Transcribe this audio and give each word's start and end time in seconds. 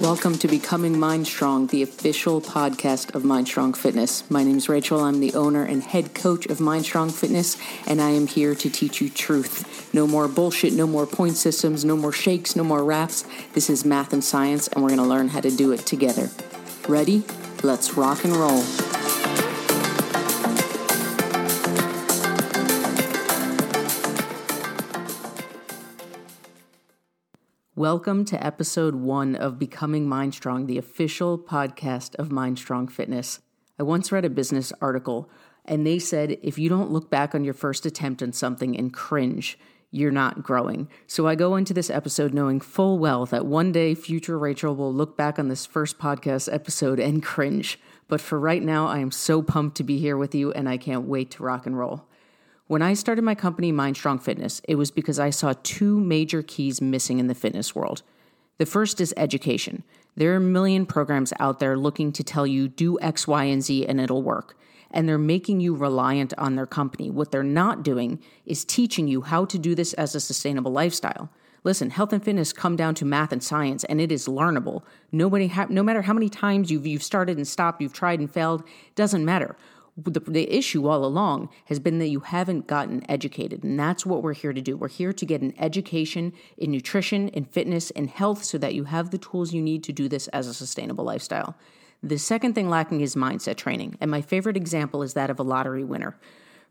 Welcome 0.00 0.38
to 0.38 0.48
Becoming 0.48 0.98
Mind 0.98 1.26
Strong, 1.26 1.66
the 1.66 1.82
official 1.82 2.40
podcast 2.40 3.14
of 3.14 3.22
Mind 3.22 3.48
Strong 3.48 3.74
Fitness. 3.74 4.28
My 4.30 4.42
name 4.42 4.56
is 4.56 4.66
Rachel. 4.66 5.00
I'm 5.00 5.20
the 5.20 5.34
owner 5.34 5.62
and 5.62 5.82
head 5.82 6.14
coach 6.14 6.46
of 6.46 6.58
Mind 6.58 6.86
Strong 6.86 7.10
Fitness, 7.10 7.58
and 7.86 8.00
I 8.00 8.08
am 8.08 8.26
here 8.26 8.54
to 8.54 8.70
teach 8.70 9.02
you 9.02 9.10
truth. 9.10 9.92
No 9.92 10.06
more 10.06 10.26
bullshit, 10.26 10.72
no 10.72 10.86
more 10.86 11.06
point 11.06 11.36
systems, 11.36 11.84
no 11.84 11.98
more 11.98 12.12
shakes, 12.12 12.56
no 12.56 12.64
more 12.64 12.82
wraps. 12.82 13.26
This 13.52 13.68
is 13.68 13.84
math 13.84 14.14
and 14.14 14.24
science, 14.24 14.68
and 14.68 14.82
we're 14.82 14.88
going 14.88 15.02
to 15.02 15.06
learn 15.06 15.28
how 15.28 15.42
to 15.42 15.50
do 15.50 15.70
it 15.70 15.80
together. 15.80 16.30
Ready? 16.88 17.22
Let's 17.62 17.92
rock 17.98 18.24
and 18.24 18.34
roll. 18.34 18.99
Welcome 27.80 28.26
to 28.26 28.46
episode 28.46 28.94
one 28.94 29.34
of 29.34 29.58
Becoming 29.58 30.06
Mind 30.06 30.34
Strong, 30.34 30.66
the 30.66 30.76
official 30.76 31.38
podcast 31.38 32.14
of 32.16 32.30
Mind 32.30 32.58
Strong 32.58 32.88
Fitness. 32.88 33.40
I 33.78 33.84
once 33.84 34.12
read 34.12 34.26
a 34.26 34.28
business 34.28 34.70
article, 34.82 35.30
and 35.64 35.86
they 35.86 35.98
said 35.98 36.36
if 36.42 36.58
you 36.58 36.68
don't 36.68 36.90
look 36.90 37.08
back 37.08 37.34
on 37.34 37.42
your 37.42 37.54
first 37.54 37.86
attempt 37.86 38.22
on 38.22 38.34
something 38.34 38.76
and 38.76 38.92
cringe, 38.92 39.58
you're 39.90 40.10
not 40.10 40.42
growing. 40.42 40.90
So 41.06 41.26
I 41.26 41.34
go 41.36 41.56
into 41.56 41.72
this 41.72 41.88
episode 41.88 42.34
knowing 42.34 42.60
full 42.60 42.98
well 42.98 43.24
that 43.24 43.46
one 43.46 43.72
day 43.72 43.94
future 43.94 44.38
Rachel 44.38 44.76
will 44.76 44.92
look 44.92 45.16
back 45.16 45.38
on 45.38 45.48
this 45.48 45.64
first 45.64 45.98
podcast 45.98 46.52
episode 46.52 47.00
and 47.00 47.22
cringe. 47.22 47.80
But 48.08 48.20
for 48.20 48.38
right 48.38 48.62
now, 48.62 48.88
I 48.88 48.98
am 48.98 49.10
so 49.10 49.40
pumped 49.40 49.78
to 49.78 49.84
be 49.84 49.96
here 49.96 50.18
with 50.18 50.34
you, 50.34 50.52
and 50.52 50.68
I 50.68 50.76
can't 50.76 51.08
wait 51.08 51.30
to 51.30 51.42
rock 51.42 51.64
and 51.64 51.78
roll. 51.78 52.09
When 52.70 52.82
I 52.82 52.94
started 52.94 53.22
my 53.22 53.34
company, 53.34 53.72
Mind 53.72 53.96
Strong 53.96 54.20
Fitness, 54.20 54.62
it 54.62 54.76
was 54.76 54.92
because 54.92 55.18
I 55.18 55.30
saw 55.30 55.54
two 55.64 55.98
major 55.98 56.40
keys 56.40 56.80
missing 56.80 57.18
in 57.18 57.26
the 57.26 57.34
fitness 57.34 57.74
world. 57.74 58.02
The 58.58 58.64
first 58.64 59.00
is 59.00 59.12
education. 59.16 59.82
There 60.14 60.34
are 60.34 60.36
a 60.36 60.40
million 60.40 60.86
programs 60.86 61.32
out 61.40 61.58
there 61.58 61.76
looking 61.76 62.12
to 62.12 62.22
tell 62.22 62.46
you 62.46 62.68
do 62.68 62.96
X, 63.00 63.26
Y, 63.26 63.42
and 63.42 63.60
Z 63.60 63.86
and 63.86 64.00
it'll 64.00 64.22
work. 64.22 64.56
And 64.92 65.08
they're 65.08 65.18
making 65.18 65.58
you 65.58 65.74
reliant 65.74 66.32
on 66.38 66.54
their 66.54 66.64
company. 66.64 67.10
What 67.10 67.32
they're 67.32 67.42
not 67.42 67.82
doing 67.82 68.22
is 68.46 68.64
teaching 68.64 69.08
you 69.08 69.22
how 69.22 69.46
to 69.46 69.58
do 69.58 69.74
this 69.74 69.92
as 69.94 70.14
a 70.14 70.20
sustainable 70.20 70.70
lifestyle. 70.70 71.28
Listen, 71.64 71.90
health 71.90 72.12
and 72.12 72.24
fitness 72.24 72.52
come 72.52 72.76
down 72.76 72.94
to 72.94 73.04
math 73.04 73.32
and 73.32 73.42
science, 73.42 73.82
and 73.82 74.00
it 74.00 74.12
is 74.12 74.28
learnable. 74.28 74.84
Nobody, 75.10 75.48
ha- 75.48 75.66
no 75.68 75.82
matter 75.82 76.02
how 76.02 76.12
many 76.12 76.28
times 76.28 76.70
you've 76.70 76.86
you've 76.86 77.02
started 77.02 77.36
and 77.36 77.48
stopped, 77.48 77.82
you've 77.82 77.92
tried 77.92 78.20
and 78.20 78.32
failed, 78.32 78.62
doesn't 78.94 79.24
matter 79.24 79.56
the, 79.96 80.20
the 80.20 80.52
issue 80.52 80.86
all 80.86 81.04
along 81.04 81.48
has 81.66 81.78
been 81.78 81.98
that 81.98 82.08
you 82.08 82.20
haven't 82.20 82.66
gotten 82.66 83.08
educated. 83.10 83.64
And 83.64 83.78
that's 83.78 84.06
what 84.06 84.22
we're 84.22 84.34
here 84.34 84.52
to 84.52 84.60
do. 84.60 84.76
We're 84.76 84.88
here 84.88 85.12
to 85.12 85.26
get 85.26 85.42
an 85.42 85.54
education 85.58 86.32
in 86.56 86.70
nutrition, 86.70 87.28
in 87.28 87.44
fitness, 87.44 87.90
in 87.90 88.08
health 88.08 88.44
so 88.44 88.58
that 88.58 88.74
you 88.74 88.84
have 88.84 89.10
the 89.10 89.18
tools 89.18 89.52
you 89.52 89.62
need 89.62 89.82
to 89.84 89.92
do 89.92 90.08
this 90.08 90.28
as 90.28 90.46
a 90.46 90.54
sustainable 90.54 91.04
lifestyle. 91.04 91.56
The 92.02 92.18
second 92.18 92.54
thing 92.54 92.70
lacking 92.70 93.02
is 93.02 93.14
mindset 93.14 93.56
training. 93.56 93.96
And 94.00 94.10
my 94.10 94.22
favorite 94.22 94.56
example 94.56 95.02
is 95.02 95.14
that 95.14 95.30
of 95.30 95.38
a 95.38 95.42
lottery 95.42 95.84
winner 95.84 96.16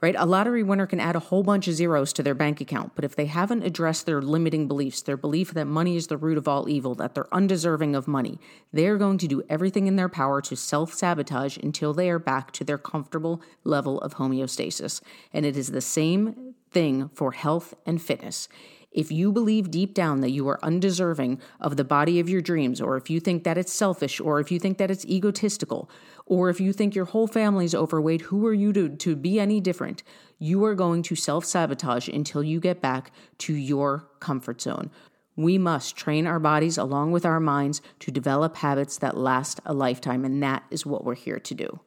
right? 0.02 0.16
A 0.18 0.26
lottery 0.26 0.64
winner 0.64 0.88
can 0.88 1.00
add 1.00 1.16
a 1.16 1.20
whole 1.20 1.44
bunch 1.44 1.68
of 1.68 1.74
zeros 1.74 2.14
to 2.14 2.24
their 2.24 2.34
bank 2.34 2.62
account, 2.62 2.94
but 2.96 3.04
if 3.04 3.16
they 3.16 3.26
haven't 3.26 3.64
addressed 3.64 4.06
their 4.06 4.22
limiting 4.22 4.68
beliefs, 4.68 5.02
their 5.02 5.18
belief 5.18 5.54
that 5.54 5.66
money 5.66 5.96
is 5.96 6.08
the 6.08 6.18
root 6.18 6.38
of 6.38 6.48
all 6.48 6.70
evil, 6.70 6.96
that 6.96 7.16
they're 7.16 7.34
undeserving 7.34 7.96
of 7.96 8.08
money, 8.08 8.40
they're 8.72 8.98
going 8.98 9.18
to 9.18 9.28
do 9.28 9.44
everything 9.50 9.88
in 9.88 9.96
their 9.96 10.10
power 10.10 10.42
to 10.42 10.56
self 10.56 10.94
sabotage 10.94 11.58
until 11.58 11.94
they 11.94 12.10
are 12.10 12.20
back 12.20 12.52
to 12.54 12.64
their 12.64 12.78
comfortable 12.78 13.42
level 13.64 14.00
of 14.02 14.16
homeostasis. 14.16 15.02
And 15.34 15.46
it 15.46 15.58
is 15.58 15.72
the 15.72 15.82
same 15.82 16.56
thing 16.72 17.10
for 17.14 17.32
health 17.32 17.74
and 17.86 18.02
fitness. 18.02 18.48
If 18.92 19.12
you 19.12 19.32
believe 19.32 19.70
deep 19.70 19.94
down 19.94 20.22
that 20.22 20.32
you 20.32 20.48
are 20.48 20.60
undeserving 20.64 21.40
of 21.62 21.78
the 21.78 21.84
body 21.84 22.20
of 22.20 22.28
your 22.28 22.42
dreams, 22.42 22.82
or 22.82 22.98
if 22.98 23.10
you 23.10 23.20
think 23.20 23.44
that 23.44 23.58
it's 23.58 23.72
selfish, 23.72 24.20
or 24.20 24.40
if 24.40 24.52
you 24.52 24.60
think 24.60 24.80
that 24.80 24.90
it's 24.90 25.06
egotistical, 25.06 25.90
or 26.26 26.50
if 26.50 26.60
you 26.60 26.74
think 26.74 26.96
your 26.96 27.06
whole 27.06 27.28
family 27.28 27.66
is 27.66 27.76
overweight, 27.76 28.22
who 28.22 28.48
are 28.48 28.54
you 28.54 28.74
to, 28.74 28.90
to 28.90 29.16
be 29.16 29.40
any 29.40 29.60
different? 29.60 30.02
You 30.40 30.64
are 30.66 30.74
going 30.74 31.04
to 31.04 31.16
self 31.16 31.46
sabotage 31.46 32.08
until 32.08 32.44
you 32.44 32.60
get 32.60 32.82
back 32.82 33.12
to 33.40 33.54
your 33.54 34.08
comfort 34.20 34.60
zone. 34.62 34.90
We 35.36 35.58
must 35.58 35.96
train 35.96 36.26
our 36.26 36.40
bodies 36.40 36.78
along 36.78 37.12
with 37.12 37.26
our 37.26 37.40
minds 37.40 37.82
to 38.00 38.12
develop 38.12 38.58
habits 38.58 38.98
that 38.98 39.16
last 39.16 39.60
a 39.66 39.74
lifetime, 39.74 40.26
and 40.26 40.42
that 40.42 40.64
is 40.72 40.86
what 40.86 41.06
we're 41.06 41.16
here 41.16 41.40
to 41.40 41.54
do. 41.54 41.80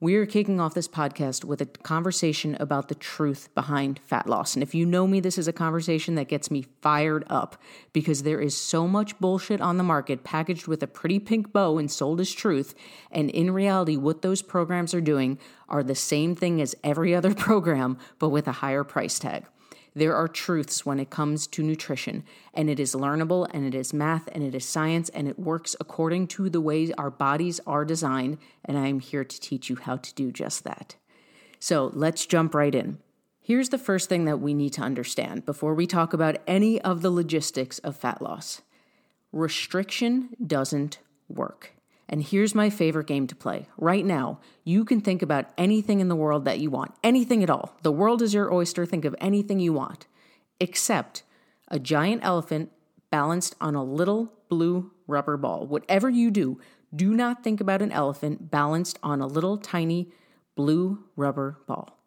We 0.00 0.16
are 0.16 0.26
kicking 0.26 0.60
off 0.60 0.74
this 0.74 0.88
podcast 0.88 1.44
with 1.44 1.60
a 1.60 1.66
conversation 1.66 2.56
about 2.58 2.88
the 2.88 2.94
truth 2.94 3.48
behind 3.54 4.00
fat 4.00 4.28
loss. 4.28 4.54
And 4.54 4.62
if 4.62 4.74
you 4.74 4.84
know 4.84 5.06
me, 5.06 5.20
this 5.20 5.38
is 5.38 5.46
a 5.46 5.52
conversation 5.52 6.16
that 6.16 6.28
gets 6.28 6.50
me 6.50 6.66
fired 6.82 7.24
up 7.30 7.56
because 7.92 8.22
there 8.22 8.40
is 8.40 8.56
so 8.56 8.88
much 8.88 9.18
bullshit 9.20 9.60
on 9.60 9.78
the 9.78 9.84
market 9.84 10.24
packaged 10.24 10.66
with 10.66 10.82
a 10.82 10.88
pretty 10.88 11.20
pink 11.20 11.52
bow 11.52 11.78
and 11.78 11.90
sold 11.90 12.20
as 12.20 12.32
truth. 12.32 12.74
And 13.12 13.30
in 13.30 13.52
reality, 13.52 13.96
what 13.96 14.22
those 14.22 14.42
programs 14.42 14.94
are 14.94 15.00
doing 15.00 15.38
are 15.68 15.84
the 15.84 15.94
same 15.94 16.34
thing 16.34 16.60
as 16.60 16.74
every 16.82 17.14
other 17.14 17.34
program, 17.34 17.96
but 18.18 18.30
with 18.30 18.48
a 18.48 18.52
higher 18.52 18.84
price 18.84 19.18
tag. 19.18 19.44
There 19.96 20.16
are 20.16 20.26
truths 20.26 20.84
when 20.84 20.98
it 20.98 21.10
comes 21.10 21.46
to 21.48 21.62
nutrition, 21.62 22.24
and 22.52 22.68
it 22.68 22.80
is 22.80 22.94
learnable, 22.94 23.48
and 23.54 23.64
it 23.64 23.74
is 23.74 23.92
math, 23.92 24.28
and 24.32 24.42
it 24.42 24.54
is 24.54 24.64
science, 24.64 25.08
and 25.10 25.28
it 25.28 25.38
works 25.38 25.76
according 25.78 26.26
to 26.28 26.50
the 26.50 26.60
way 26.60 26.92
our 26.98 27.10
bodies 27.10 27.60
are 27.66 27.84
designed. 27.84 28.38
And 28.64 28.76
I 28.76 28.88
am 28.88 28.98
here 28.98 29.24
to 29.24 29.40
teach 29.40 29.70
you 29.70 29.76
how 29.76 29.98
to 29.98 30.14
do 30.14 30.32
just 30.32 30.64
that. 30.64 30.96
So 31.60 31.90
let's 31.94 32.26
jump 32.26 32.54
right 32.54 32.74
in. 32.74 32.98
Here's 33.40 33.68
the 33.68 33.78
first 33.78 34.08
thing 34.08 34.24
that 34.24 34.40
we 34.40 34.54
need 34.54 34.72
to 34.72 34.80
understand 34.80 35.44
before 35.44 35.74
we 35.74 35.86
talk 35.86 36.12
about 36.12 36.38
any 36.46 36.80
of 36.80 37.02
the 37.02 37.10
logistics 37.10 37.78
of 37.80 37.96
fat 37.96 38.20
loss 38.20 38.62
restriction 39.32 40.30
doesn't 40.44 40.98
work. 41.28 41.73
And 42.08 42.22
here's 42.22 42.54
my 42.54 42.70
favorite 42.70 43.06
game 43.06 43.26
to 43.26 43.34
play. 43.34 43.68
Right 43.78 44.04
now, 44.04 44.38
you 44.62 44.84
can 44.84 45.00
think 45.00 45.22
about 45.22 45.46
anything 45.56 46.00
in 46.00 46.08
the 46.08 46.16
world 46.16 46.44
that 46.44 46.58
you 46.58 46.70
want, 46.70 46.94
anything 47.02 47.42
at 47.42 47.50
all. 47.50 47.76
The 47.82 47.92
world 47.92 48.20
is 48.20 48.34
your 48.34 48.52
oyster. 48.52 48.84
Think 48.84 49.04
of 49.04 49.16
anything 49.20 49.58
you 49.58 49.72
want, 49.72 50.06
except 50.60 51.22
a 51.68 51.78
giant 51.78 52.24
elephant 52.24 52.70
balanced 53.10 53.54
on 53.60 53.74
a 53.74 53.82
little 53.82 54.32
blue 54.48 54.90
rubber 55.06 55.36
ball. 55.36 55.66
Whatever 55.66 56.10
you 56.10 56.30
do, 56.30 56.60
do 56.94 57.14
not 57.14 57.42
think 57.42 57.60
about 57.60 57.82
an 57.82 57.92
elephant 57.92 58.50
balanced 58.50 58.98
on 59.02 59.20
a 59.20 59.26
little 59.26 59.56
tiny 59.56 60.12
blue 60.54 61.04
rubber 61.16 61.58
ball. 61.66 61.98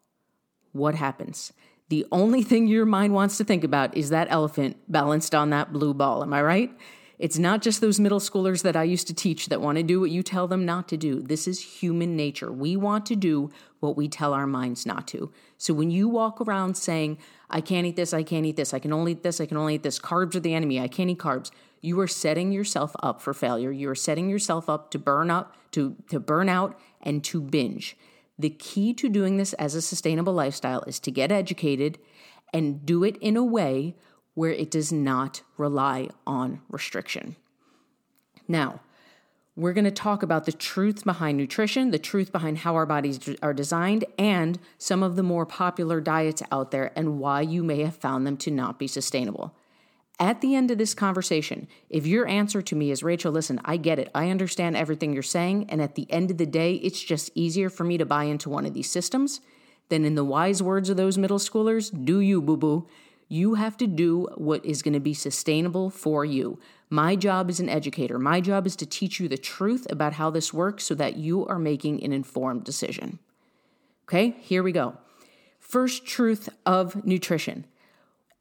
What 0.72 0.94
happens? 0.94 1.52
The 1.88 2.06
only 2.12 2.42
thing 2.42 2.66
your 2.66 2.86
mind 2.86 3.14
wants 3.14 3.38
to 3.38 3.44
think 3.44 3.64
about 3.64 3.96
is 3.96 4.10
that 4.10 4.28
elephant 4.30 4.76
balanced 4.88 5.34
on 5.34 5.50
that 5.50 5.72
blue 5.72 5.94
ball. 5.94 6.22
Am 6.22 6.32
I 6.32 6.42
right? 6.42 6.70
It's 7.18 7.38
not 7.38 7.62
just 7.62 7.80
those 7.80 7.98
middle 7.98 8.20
schoolers 8.20 8.62
that 8.62 8.76
I 8.76 8.84
used 8.84 9.08
to 9.08 9.14
teach 9.14 9.46
that 9.48 9.60
want 9.60 9.76
to 9.76 9.82
do 9.82 10.00
what 10.00 10.10
you 10.10 10.22
tell 10.22 10.46
them 10.46 10.64
not 10.64 10.88
to 10.88 10.96
do. 10.96 11.20
This 11.20 11.48
is 11.48 11.80
human 11.80 12.14
nature. 12.14 12.52
We 12.52 12.76
want 12.76 13.06
to 13.06 13.16
do 13.16 13.50
what 13.80 13.96
we 13.96 14.08
tell 14.08 14.32
our 14.34 14.46
minds 14.46 14.86
not 14.86 15.08
to. 15.08 15.32
So 15.56 15.74
when 15.74 15.90
you 15.90 16.08
walk 16.08 16.40
around 16.40 16.76
saying, 16.76 17.18
I 17.50 17.60
can't 17.60 17.86
eat 17.86 17.96
this, 17.96 18.14
I 18.14 18.22
can't 18.22 18.46
eat 18.46 18.56
this, 18.56 18.72
I 18.72 18.78
can 18.78 18.92
only 18.92 19.12
eat 19.12 19.24
this, 19.24 19.40
I 19.40 19.46
can 19.46 19.56
only 19.56 19.74
eat 19.76 19.82
this, 19.82 19.98
carbs 19.98 20.36
are 20.36 20.40
the 20.40 20.54
enemy, 20.54 20.78
I 20.78 20.86
can't 20.86 21.10
eat 21.10 21.18
carbs, 21.18 21.50
you 21.80 21.98
are 22.00 22.08
setting 22.08 22.52
yourself 22.52 22.94
up 23.02 23.20
for 23.20 23.34
failure. 23.34 23.70
You 23.70 23.90
are 23.90 23.94
setting 23.94 24.28
yourself 24.28 24.68
up 24.68 24.90
to 24.92 24.98
burn 24.98 25.30
up, 25.30 25.56
to, 25.72 25.96
to 26.10 26.18
burn 26.18 26.48
out, 26.48 26.78
and 27.00 27.22
to 27.24 27.40
binge. 27.40 27.96
The 28.38 28.50
key 28.50 28.94
to 28.94 29.08
doing 29.08 29.36
this 29.36 29.52
as 29.54 29.74
a 29.74 29.82
sustainable 29.82 30.32
lifestyle 30.32 30.82
is 30.82 31.00
to 31.00 31.10
get 31.10 31.32
educated 31.32 31.98
and 32.52 32.84
do 32.84 33.04
it 33.04 33.16
in 33.18 33.36
a 33.36 33.44
way 33.44 33.94
where 34.38 34.52
it 34.52 34.70
does 34.70 34.92
not 34.92 35.42
rely 35.56 36.08
on 36.24 36.60
restriction. 36.70 37.34
Now, 38.46 38.78
we're 39.56 39.72
going 39.72 39.84
to 39.84 39.90
talk 39.90 40.22
about 40.22 40.46
the 40.46 40.52
truth 40.52 41.02
behind 41.02 41.36
nutrition, 41.36 41.90
the 41.90 41.98
truth 41.98 42.30
behind 42.30 42.58
how 42.58 42.76
our 42.76 42.86
bodies 42.86 43.18
are 43.42 43.52
designed, 43.52 44.04
and 44.16 44.60
some 44.78 45.02
of 45.02 45.16
the 45.16 45.24
more 45.24 45.44
popular 45.44 46.00
diets 46.00 46.40
out 46.52 46.70
there 46.70 46.92
and 46.94 47.18
why 47.18 47.40
you 47.40 47.64
may 47.64 47.82
have 47.82 47.96
found 47.96 48.24
them 48.24 48.36
to 48.36 48.52
not 48.52 48.78
be 48.78 48.86
sustainable. 48.86 49.56
At 50.20 50.40
the 50.40 50.54
end 50.54 50.70
of 50.70 50.78
this 50.78 50.94
conversation, 50.94 51.66
if 51.90 52.06
your 52.06 52.28
answer 52.28 52.62
to 52.62 52.76
me 52.76 52.92
is, 52.92 53.02
Rachel, 53.02 53.32
listen, 53.32 53.60
I 53.64 53.76
get 53.76 53.98
it. 53.98 54.08
I 54.14 54.30
understand 54.30 54.76
everything 54.76 55.12
you're 55.12 55.24
saying. 55.24 55.66
And 55.68 55.82
at 55.82 55.96
the 55.96 56.06
end 56.12 56.30
of 56.30 56.38
the 56.38 56.46
day, 56.46 56.74
it's 56.74 57.02
just 57.02 57.32
easier 57.34 57.70
for 57.70 57.82
me 57.82 57.98
to 57.98 58.06
buy 58.06 58.24
into 58.24 58.50
one 58.50 58.66
of 58.66 58.74
these 58.74 58.88
systems, 58.88 59.40
then 59.88 60.04
in 60.04 60.14
the 60.14 60.24
wise 60.24 60.62
words 60.62 60.90
of 60.90 60.96
those 60.96 61.18
middle 61.18 61.38
schoolers, 61.40 61.90
do 62.04 62.20
you, 62.20 62.40
boo 62.40 62.56
boo. 62.56 62.86
You 63.28 63.54
have 63.54 63.76
to 63.76 63.86
do 63.86 64.26
what 64.36 64.64
is 64.64 64.82
going 64.82 64.94
to 64.94 65.00
be 65.00 65.14
sustainable 65.14 65.90
for 65.90 66.24
you. 66.24 66.58
My 66.90 67.14
job 67.14 67.50
as 67.50 67.60
an 67.60 67.68
educator, 67.68 68.18
my 68.18 68.40
job 68.40 68.66
is 68.66 68.74
to 68.76 68.86
teach 68.86 69.20
you 69.20 69.28
the 69.28 69.36
truth 69.36 69.86
about 69.90 70.14
how 70.14 70.30
this 70.30 70.54
works 70.54 70.84
so 70.84 70.94
that 70.94 71.16
you 71.16 71.46
are 71.46 71.58
making 71.58 72.02
an 72.02 72.12
informed 72.12 72.64
decision. 72.64 73.18
Okay, 74.04 74.34
here 74.40 74.62
we 74.62 74.72
go. 74.72 74.96
First 75.60 76.06
truth 76.06 76.48
of 76.64 77.04
nutrition. 77.04 77.66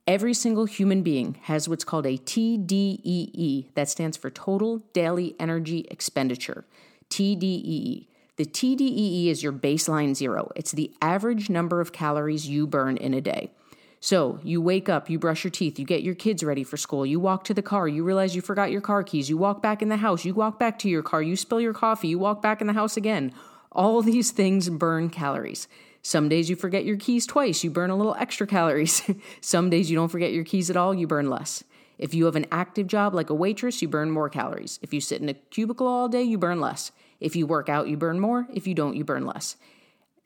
Every 0.07 0.33
single 0.33 0.63
human 0.63 1.03
being 1.03 1.37
has 1.43 1.67
what's 1.67 1.83
called 1.83 2.05
a 2.05 2.17
TDEE, 2.17 3.73
that 3.73 3.89
stands 3.89 4.15
for 4.15 4.29
Total 4.29 4.77
Daily 4.93 5.35
Energy 5.37 5.85
Expenditure. 5.91 6.63
TDEE. 7.09 8.07
The 8.37 8.45
TDEE 8.45 9.27
is 9.27 9.43
your 9.43 9.51
baseline 9.51 10.15
zero, 10.15 10.49
it's 10.55 10.71
the 10.71 10.93
average 11.01 11.49
number 11.49 11.81
of 11.81 11.91
calories 11.91 12.47
you 12.47 12.65
burn 12.65 12.95
in 12.95 13.13
a 13.13 13.19
day. 13.19 13.51
So 13.99 14.39
you 14.43 14.61
wake 14.61 14.89
up, 14.89 15.09
you 15.09 15.17
brush 15.17 15.43
your 15.43 15.51
teeth, 15.51 15.79
you 15.79 15.85
get 15.85 16.03
your 16.03 16.13
kids 16.13 16.43
ready 16.43 16.63
for 16.63 16.77
school, 16.77 17.05
you 17.05 17.19
walk 17.19 17.43
to 17.45 17.53
the 17.53 17.63
car, 17.63 17.87
you 17.87 18.03
realize 18.03 18.35
you 18.35 18.41
forgot 18.41 18.71
your 18.71 18.81
car 18.81 19.03
keys, 19.03 19.29
you 19.29 19.37
walk 19.37 19.61
back 19.61 19.81
in 19.81 19.89
the 19.89 19.97
house, 19.97 20.23
you 20.23 20.33
walk 20.33 20.59
back 20.59 20.77
to 20.79 20.89
your 20.89 21.01
car, 21.01 21.21
you 21.21 21.35
spill 21.35 21.59
your 21.59 21.73
coffee, 21.73 22.09
you 22.09 22.19
walk 22.19 22.41
back 22.41 22.61
in 22.61 22.67
the 22.67 22.73
house 22.73 22.95
again. 22.95 23.33
All 23.71 24.01
these 24.03 24.31
things 24.31 24.69
burn 24.69 25.09
calories. 25.09 25.67
Some 26.03 26.29
days 26.29 26.49
you 26.49 26.55
forget 26.55 26.85
your 26.85 26.95
keys 26.95 27.25
twice, 27.25 27.63
you 27.63 27.71
burn 27.71 27.89
a 27.89 27.95
little 27.95 28.15
extra 28.15 28.45
calories. 28.45 29.01
Some 29.41 29.69
days 29.69 29.89
you 29.89 29.97
don't 29.97 30.09
forget 30.09 30.31
your 30.31 30.43
keys 30.43 30.69
at 30.69 30.77
all, 30.77 30.93
you 30.93 31.07
burn 31.07 31.29
less. 31.29 31.63
If 31.97 32.13
you 32.13 32.25
have 32.25 32.35
an 32.35 32.45
active 32.51 32.85
job 32.85 33.15
like 33.15 33.31
a 33.31 33.33
waitress, 33.33 33.81
you 33.81 33.87
burn 33.87 34.11
more 34.11 34.29
calories. 34.29 34.77
If 34.83 34.93
you 34.93 35.01
sit 35.01 35.21
in 35.21 35.29
a 35.29 35.33
cubicle 35.33 35.87
all 35.87 36.07
day, 36.07 36.21
you 36.21 36.37
burn 36.37 36.61
less. 36.61 36.91
If 37.19 37.35
you 37.35 37.47
work 37.47 37.69
out, 37.69 37.87
you 37.87 37.97
burn 37.97 38.19
more. 38.19 38.47
If 38.53 38.67
you 38.67 38.75
don't, 38.75 38.95
you 38.95 39.03
burn 39.03 39.25
less. 39.25 39.55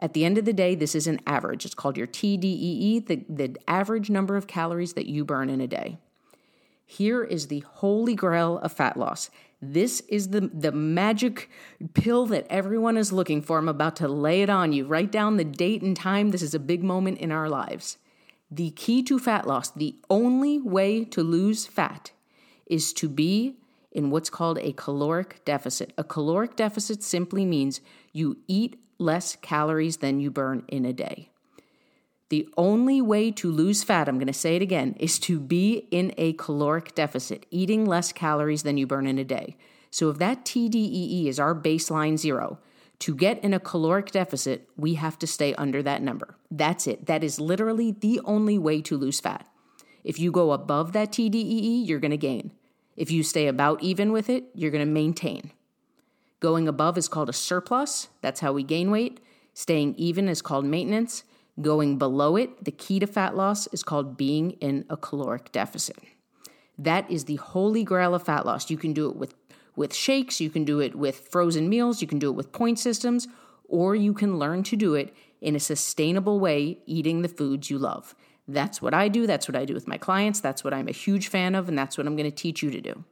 At 0.01 0.13
the 0.13 0.25
end 0.25 0.37
of 0.37 0.45
the 0.45 0.53
day, 0.53 0.73
this 0.73 0.95
is 0.95 1.05
an 1.05 1.19
average. 1.27 1.63
It's 1.63 1.75
called 1.75 1.95
your 1.95 2.07
TDEE, 2.07 3.05
the, 3.05 3.23
the 3.29 3.55
average 3.67 4.09
number 4.09 4.35
of 4.35 4.47
calories 4.47 4.93
that 4.93 5.05
you 5.05 5.23
burn 5.23 5.49
in 5.49 5.61
a 5.61 5.67
day. 5.67 5.99
Here 6.85 7.23
is 7.23 7.47
the 7.47 7.59
holy 7.59 8.15
grail 8.15 8.57
of 8.57 8.73
fat 8.73 8.97
loss. 8.97 9.29
This 9.61 10.01
is 10.09 10.29
the, 10.29 10.41
the 10.41 10.71
magic 10.71 11.49
pill 11.93 12.25
that 12.25 12.47
everyone 12.49 12.97
is 12.97 13.13
looking 13.13 13.43
for. 13.43 13.59
I'm 13.59 13.69
about 13.69 13.95
to 13.97 14.07
lay 14.07 14.41
it 14.41 14.49
on 14.49 14.73
you. 14.73 14.85
Write 14.85 15.11
down 15.11 15.37
the 15.37 15.45
date 15.45 15.83
and 15.83 15.95
time. 15.95 16.31
This 16.31 16.41
is 16.41 16.55
a 16.55 16.59
big 16.59 16.83
moment 16.83 17.19
in 17.19 17.31
our 17.31 17.47
lives. 17.47 17.97
The 18.49 18.71
key 18.71 19.03
to 19.03 19.19
fat 19.19 19.47
loss, 19.47 19.69
the 19.69 19.95
only 20.09 20.59
way 20.59 21.05
to 21.05 21.23
lose 21.23 21.67
fat, 21.67 22.11
is 22.65 22.91
to 22.93 23.07
be 23.07 23.55
in 23.91 24.09
what's 24.09 24.29
called 24.29 24.57
a 24.57 24.73
caloric 24.73 25.45
deficit. 25.45 25.93
A 25.97 26.03
caloric 26.03 26.55
deficit 26.55 27.03
simply 27.03 27.45
means 27.45 27.81
you 28.11 28.37
eat 28.47 28.77
less 29.01 29.35
calories 29.35 29.97
than 29.97 30.19
you 30.19 30.31
burn 30.31 30.63
in 30.67 30.85
a 30.85 30.93
day. 30.93 31.29
The 32.29 32.47
only 32.55 33.01
way 33.01 33.29
to 33.31 33.51
lose 33.51 33.83
fat, 33.83 34.07
I'm 34.07 34.15
going 34.15 34.27
to 34.27 34.33
say 34.33 34.55
it 34.55 34.61
again, 34.61 34.95
is 34.97 35.19
to 35.19 35.37
be 35.39 35.87
in 35.91 36.13
a 36.17 36.31
caloric 36.33 36.95
deficit, 36.95 37.45
eating 37.51 37.85
less 37.85 38.13
calories 38.13 38.63
than 38.63 38.77
you 38.77 38.87
burn 38.87 39.05
in 39.05 39.17
a 39.17 39.25
day. 39.25 39.57
So 39.89 40.09
if 40.09 40.17
that 40.19 40.45
TDEE 40.45 41.25
is 41.25 41.39
our 41.41 41.53
baseline 41.53 42.17
zero, 42.17 42.59
to 42.99 43.15
get 43.15 43.43
in 43.43 43.53
a 43.53 43.59
caloric 43.59 44.11
deficit, 44.11 44.69
we 44.77 44.93
have 44.93 45.19
to 45.19 45.27
stay 45.27 45.53
under 45.55 45.83
that 45.83 46.01
number. 46.01 46.37
That's 46.49 46.87
it. 46.87 47.07
That 47.07 47.23
is 47.23 47.39
literally 47.39 47.91
the 47.91 48.21
only 48.23 48.57
way 48.57 48.81
to 48.83 48.95
lose 48.95 49.19
fat. 49.19 49.45
If 50.03 50.19
you 50.19 50.31
go 50.31 50.51
above 50.51 50.93
that 50.93 51.11
TDEE, 51.11 51.85
you're 51.85 51.99
going 51.99 52.11
to 52.11 52.17
gain. 52.17 52.51
If 52.95 53.11
you 53.11 53.23
stay 53.23 53.47
about 53.47 53.83
even 53.83 54.11
with 54.11 54.29
it, 54.29 54.45
you're 54.53 54.71
going 54.71 54.85
to 54.85 54.91
maintain. 54.91 55.51
Going 56.41 56.67
above 56.67 56.97
is 56.97 57.07
called 57.07 57.29
a 57.29 57.33
surplus. 57.33 58.09
That's 58.21 58.41
how 58.41 58.51
we 58.51 58.63
gain 58.63 58.91
weight. 58.91 59.21
Staying 59.53 59.95
even 59.95 60.27
is 60.27 60.41
called 60.41 60.65
maintenance. 60.65 61.23
Going 61.61 61.97
below 61.97 62.35
it, 62.35 62.65
the 62.65 62.71
key 62.71 62.99
to 62.99 63.07
fat 63.07 63.35
loss, 63.35 63.67
is 63.67 63.83
called 63.83 64.17
being 64.17 64.51
in 64.53 64.85
a 64.89 64.97
caloric 64.97 65.51
deficit. 65.51 65.97
That 66.77 67.09
is 67.11 67.25
the 67.25 67.35
holy 67.35 67.83
grail 67.83 68.15
of 68.15 68.23
fat 68.23 68.45
loss. 68.45 68.71
You 68.71 68.77
can 68.77 68.91
do 68.91 69.07
it 69.09 69.15
with, 69.15 69.35
with 69.75 69.93
shakes, 69.93 70.41
you 70.41 70.49
can 70.49 70.65
do 70.65 70.79
it 70.79 70.95
with 70.95 71.27
frozen 71.29 71.69
meals, 71.69 72.01
you 72.01 72.07
can 72.07 72.17
do 72.17 72.29
it 72.29 72.35
with 72.35 72.51
point 72.51 72.79
systems, 72.79 73.27
or 73.67 73.95
you 73.95 74.13
can 74.13 74.39
learn 74.39 74.63
to 74.63 74.75
do 74.75 74.95
it 74.95 75.13
in 75.41 75.55
a 75.55 75.59
sustainable 75.59 76.39
way, 76.39 76.79
eating 76.87 77.21
the 77.21 77.27
foods 77.27 77.69
you 77.69 77.77
love. 77.77 78.15
That's 78.47 78.81
what 78.81 78.95
I 78.95 79.09
do. 79.09 79.27
That's 79.27 79.47
what 79.47 79.55
I 79.55 79.65
do 79.65 79.75
with 79.75 79.87
my 79.87 79.97
clients. 79.97 80.39
That's 80.39 80.63
what 80.63 80.73
I'm 80.73 80.87
a 80.87 80.93
huge 80.93 81.27
fan 81.27 81.53
of, 81.53 81.69
and 81.69 81.77
that's 81.77 81.97
what 81.97 82.07
I'm 82.07 82.15
going 82.15 82.29
to 82.29 82.35
teach 82.35 82.63
you 82.63 82.71
to 82.71 82.81
do. 82.81 83.03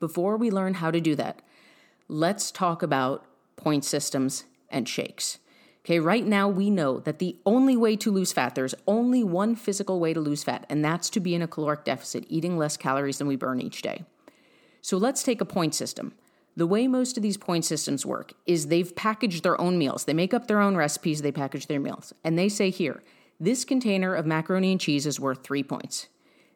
Before 0.00 0.36
we 0.38 0.50
learn 0.50 0.74
how 0.74 0.90
to 0.90 1.00
do 1.00 1.14
that, 1.16 1.42
let's 2.08 2.50
talk 2.50 2.82
about 2.82 3.24
point 3.56 3.84
systems 3.84 4.44
and 4.68 4.88
shakes. 4.88 5.38
Okay, 5.84 6.00
right 6.00 6.26
now 6.26 6.48
we 6.48 6.70
know 6.70 6.98
that 7.00 7.18
the 7.18 7.36
only 7.44 7.76
way 7.76 7.94
to 7.96 8.10
lose 8.10 8.32
fat, 8.32 8.54
there's 8.54 8.74
only 8.86 9.22
one 9.22 9.54
physical 9.54 10.00
way 10.00 10.14
to 10.14 10.20
lose 10.20 10.42
fat, 10.42 10.64
and 10.70 10.82
that's 10.82 11.10
to 11.10 11.20
be 11.20 11.34
in 11.34 11.42
a 11.42 11.46
caloric 11.46 11.84
deficit, 11.84 12.24
eating 12.28 12.56
less 12.56 12.78
calories 12.78 13.18
than 13.18 13.26
we 13.26 13.36
burn 13.36 13.60
each 13.60 13.82
day. 13.82 14.04
So 14.80 14.96
let's 14.96 15.22
take 15.22 15.42
a 15.42 15.46
point 15.46 15.74
system. 15.74 16.14
The 16.56 16.66
way 16.66 16.86
most 16.86 17.16
of 17.16 17.22
these 17.22 17.36
point 17.36 17.64
systems 17.64 18.06
work 18.06 18.32
is 18.46 18.68
they've 18.68 18.94
packaged 18.94 19.42
their 19.42 19.60
own 19.60 19.76
meals. 19.76 20.04
They 20.04 20.14
make 20.14 20.32
up 20.32 20.46
their 20.46 20.60
own 20.60 20.76
recipes, 20.76 21.20
they 21.20 21.32
package 21.32 21.66
their 21.66 21.80
meals. 21.80 22.14
And 22.22 22.38
they 22.38 22.48
say 22.48 22.70
here, 22.70 23.02
this 23.40 23.64
container 23.64 24.14
of 24.14 24.24
macaroni 24.24 24.72
and 24.72 24.80
cheese 24.80 25.06
is 25.06 25.20
worth 25.20 25.42
three 25.42 25.62
points. 25.62 26.08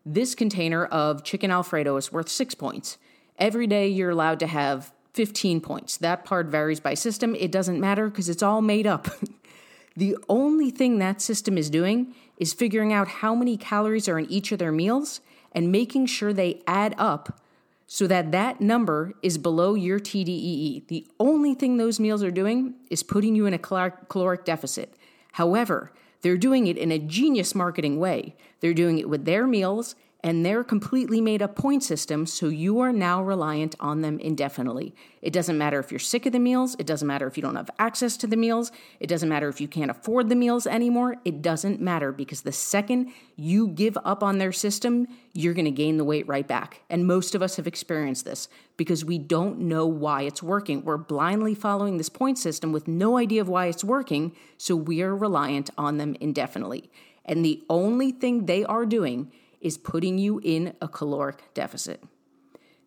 This 0.06 0.34
container 0.34 0.86
of 0.86 1.24
chicken 1.24 1.50
Alfredo 1.50 1.96
is 1.96 2.12
worth 2.12 2.28
six 2.28 2.54
points. 2.54 2.96
Every 3.38 3.66
day 3.66 3.88
you're 3.88 4.10
allowed 4.10 4.40
to 4.40 4.46
have 4.46 4.92
15 5.18 5.60
points. 5.60 5.96
That 5.96 6.24
part 6.24 6.46
varies 6.46 6.78
by 6.78 6.94
system. 6.94 7.34
It 7.34 7.50
doesn't 7.50 7.80
matter 7.80 8.08
because 8.08 8.28
it's 8.28 8.40
all 8.40 8.62
made 8.62 8.86
up. 8.86 9.08
the 9.96 10.16
only 10.28 10.70
thing 10.70 11.00
that 11.00 11.20
system 11.20 11.58
is 11.58 11.70
doing 11.70 12.14
is 12.36 12.52
figuring 12.52 12.92
out 12.92 13.08
how 13.08 13.34
many 13.34 13.56
calories 13.56 14.08
are 14.08 14.20
in 14.20 14.30
each 14.30 14.52
of 14.52 14.60
their 14.60 14.70
meals 14.70 15.20
and 15.50 15.72
making 15.72 16.06
sure 16.06 16.32
they 16.32 16.62
add 16.68 16.94
up 16.98 17.40
so 17.88 18.06
that 18.06 18.30
that 18.30 18.60
number 18.60 19.12
is 19.20 19.38
below 19.38 19.74
your 19.74 19.98
TDEE. 19.98 20.86
The 20.86 21.04
only 21.18 21.52
thing 21.52 21.78
those 21.78 21.98
meals 21.98 22.22
are 22.22 22.30
doing 22.30 22.74
is 22.88 23.02
putting 23.02 23.34
you 23.34 23.44
in 23.46 23.54
a 23.54 23.58
caloric 23.58 24.44
deficit. 24.44 24.94
However, 25.32 25.90
they're 26.22 26.36
doing 26.36 26.68
it 26.68 26.78
in 26.78 26.92
a 26.92 26.98
genius 27.00 27.56
marketing 27.56 27.98
way. 27.98 28.36
They're 28.60 28.72
doing 28.72 29.00
it 29.00 29.08
with 29.08 29.24
their 29.24 29.48
meals 29.48 29.96
and 30.20 30.44
they're 30.44 30.64
completely 30.64 31.20
made 31.20 31.40
up 31.40 31.54
point 31.54 31.84
system, 31.84 32.26
so 32.26 32.48
you 32.48 32.80
are 32.80 32.92
now 32.92 33.22
reliant 33.22 33.76
on 33.78 34.00
them 34.00 34.18
indefinitely. 34.18 34.92
It 35.22 35.32
doesn't 35.32 35.56
matter 35.56 35.78
if 35.78 35.92
you're 35.92 36.00
sick 36.00 36.26
of 36.26 36.32
the 36.32 36.40
meals, 36.40 36.74
it 36.80 36.86
doesn't 36.86 37.06
matter 37.06 37.28
if 37.28 37.36
you 37.36 37.42
don't 37.42 37.54
have 37.54 37.70
access 37.78 38.16
to 38.18 38.26
the 38.26 38.36
meals, 38.36 38.72
it 38.98 39.06
doesn't 39.06 39.28
matter 39.28 39.48
if 39.48 39.60
you 39.60 39.68
can't 39.68 39.92
afford 39.92 40.28
the 40.28 40.34
meals 40.34 40.66
anymore. 40.66 41.16
It 41.24 41.40
doesn't 41.40 41.80
matter 41.80 42.10
because 42.10 42.40
the 42.40 42.50
second 42.50 43.12
you 43.36 43.68
give 43.68 43.96
up 44.04 44.24
on 44.24 44.38
their 44.38 44.50
system, 44.50 45.06
you're 45.34 45.54
gonna 45.54 45.70
gain 45.70 45.98
the 45.98 46.04
weight 46.04 46.26
right 46.26 46.46
back. 46.46 46.80
And 46.90 47.06
most 47.06 47.36
of 47.36 47.42
us 47.42 47.54
have 47.54 47.68
experienced 47.68 48.24
this 48.24 48.48
because 48.76 49.04
we 49.04 49.18
don't 49.18 49.60
know 49.60 49.86
why 49.86 50.22
it's 50.22 50.42
working. 50.42 50.84
We're 50.84 50.96
blindly 50.96 51.54
following 51.54 51.96
this 51.96 52.08
point 52.08 52.38
system 52.38 52.72
with 52.72 52.88
no 52.88 53.18
idea 53.18 53.40
of 53.40 53.48
why 53.48 53.66
it's 53.66 53.84
working, 53.84 54.34
so 54.56 54.74
we 54.74 55.00
are 55.00 55.14
reliant 55.14 55.70
on 55.78 55.98
them 55.98 56.16
indefinitely. 56.20 56.90
And 57.24 57.44
the 57.44 57.62
only 57.70 58.10
thing 58.10 58.46
they 58.46 58.64
are 58.64 58.84
doing 58.84 59.30
is 59.60 59.78
putting 59.78 60.18
you 60.18 60.40
in 60.42 60.74
a 60.80 60.88
caloric 60.88 61.52
deficit. 61.54 62.02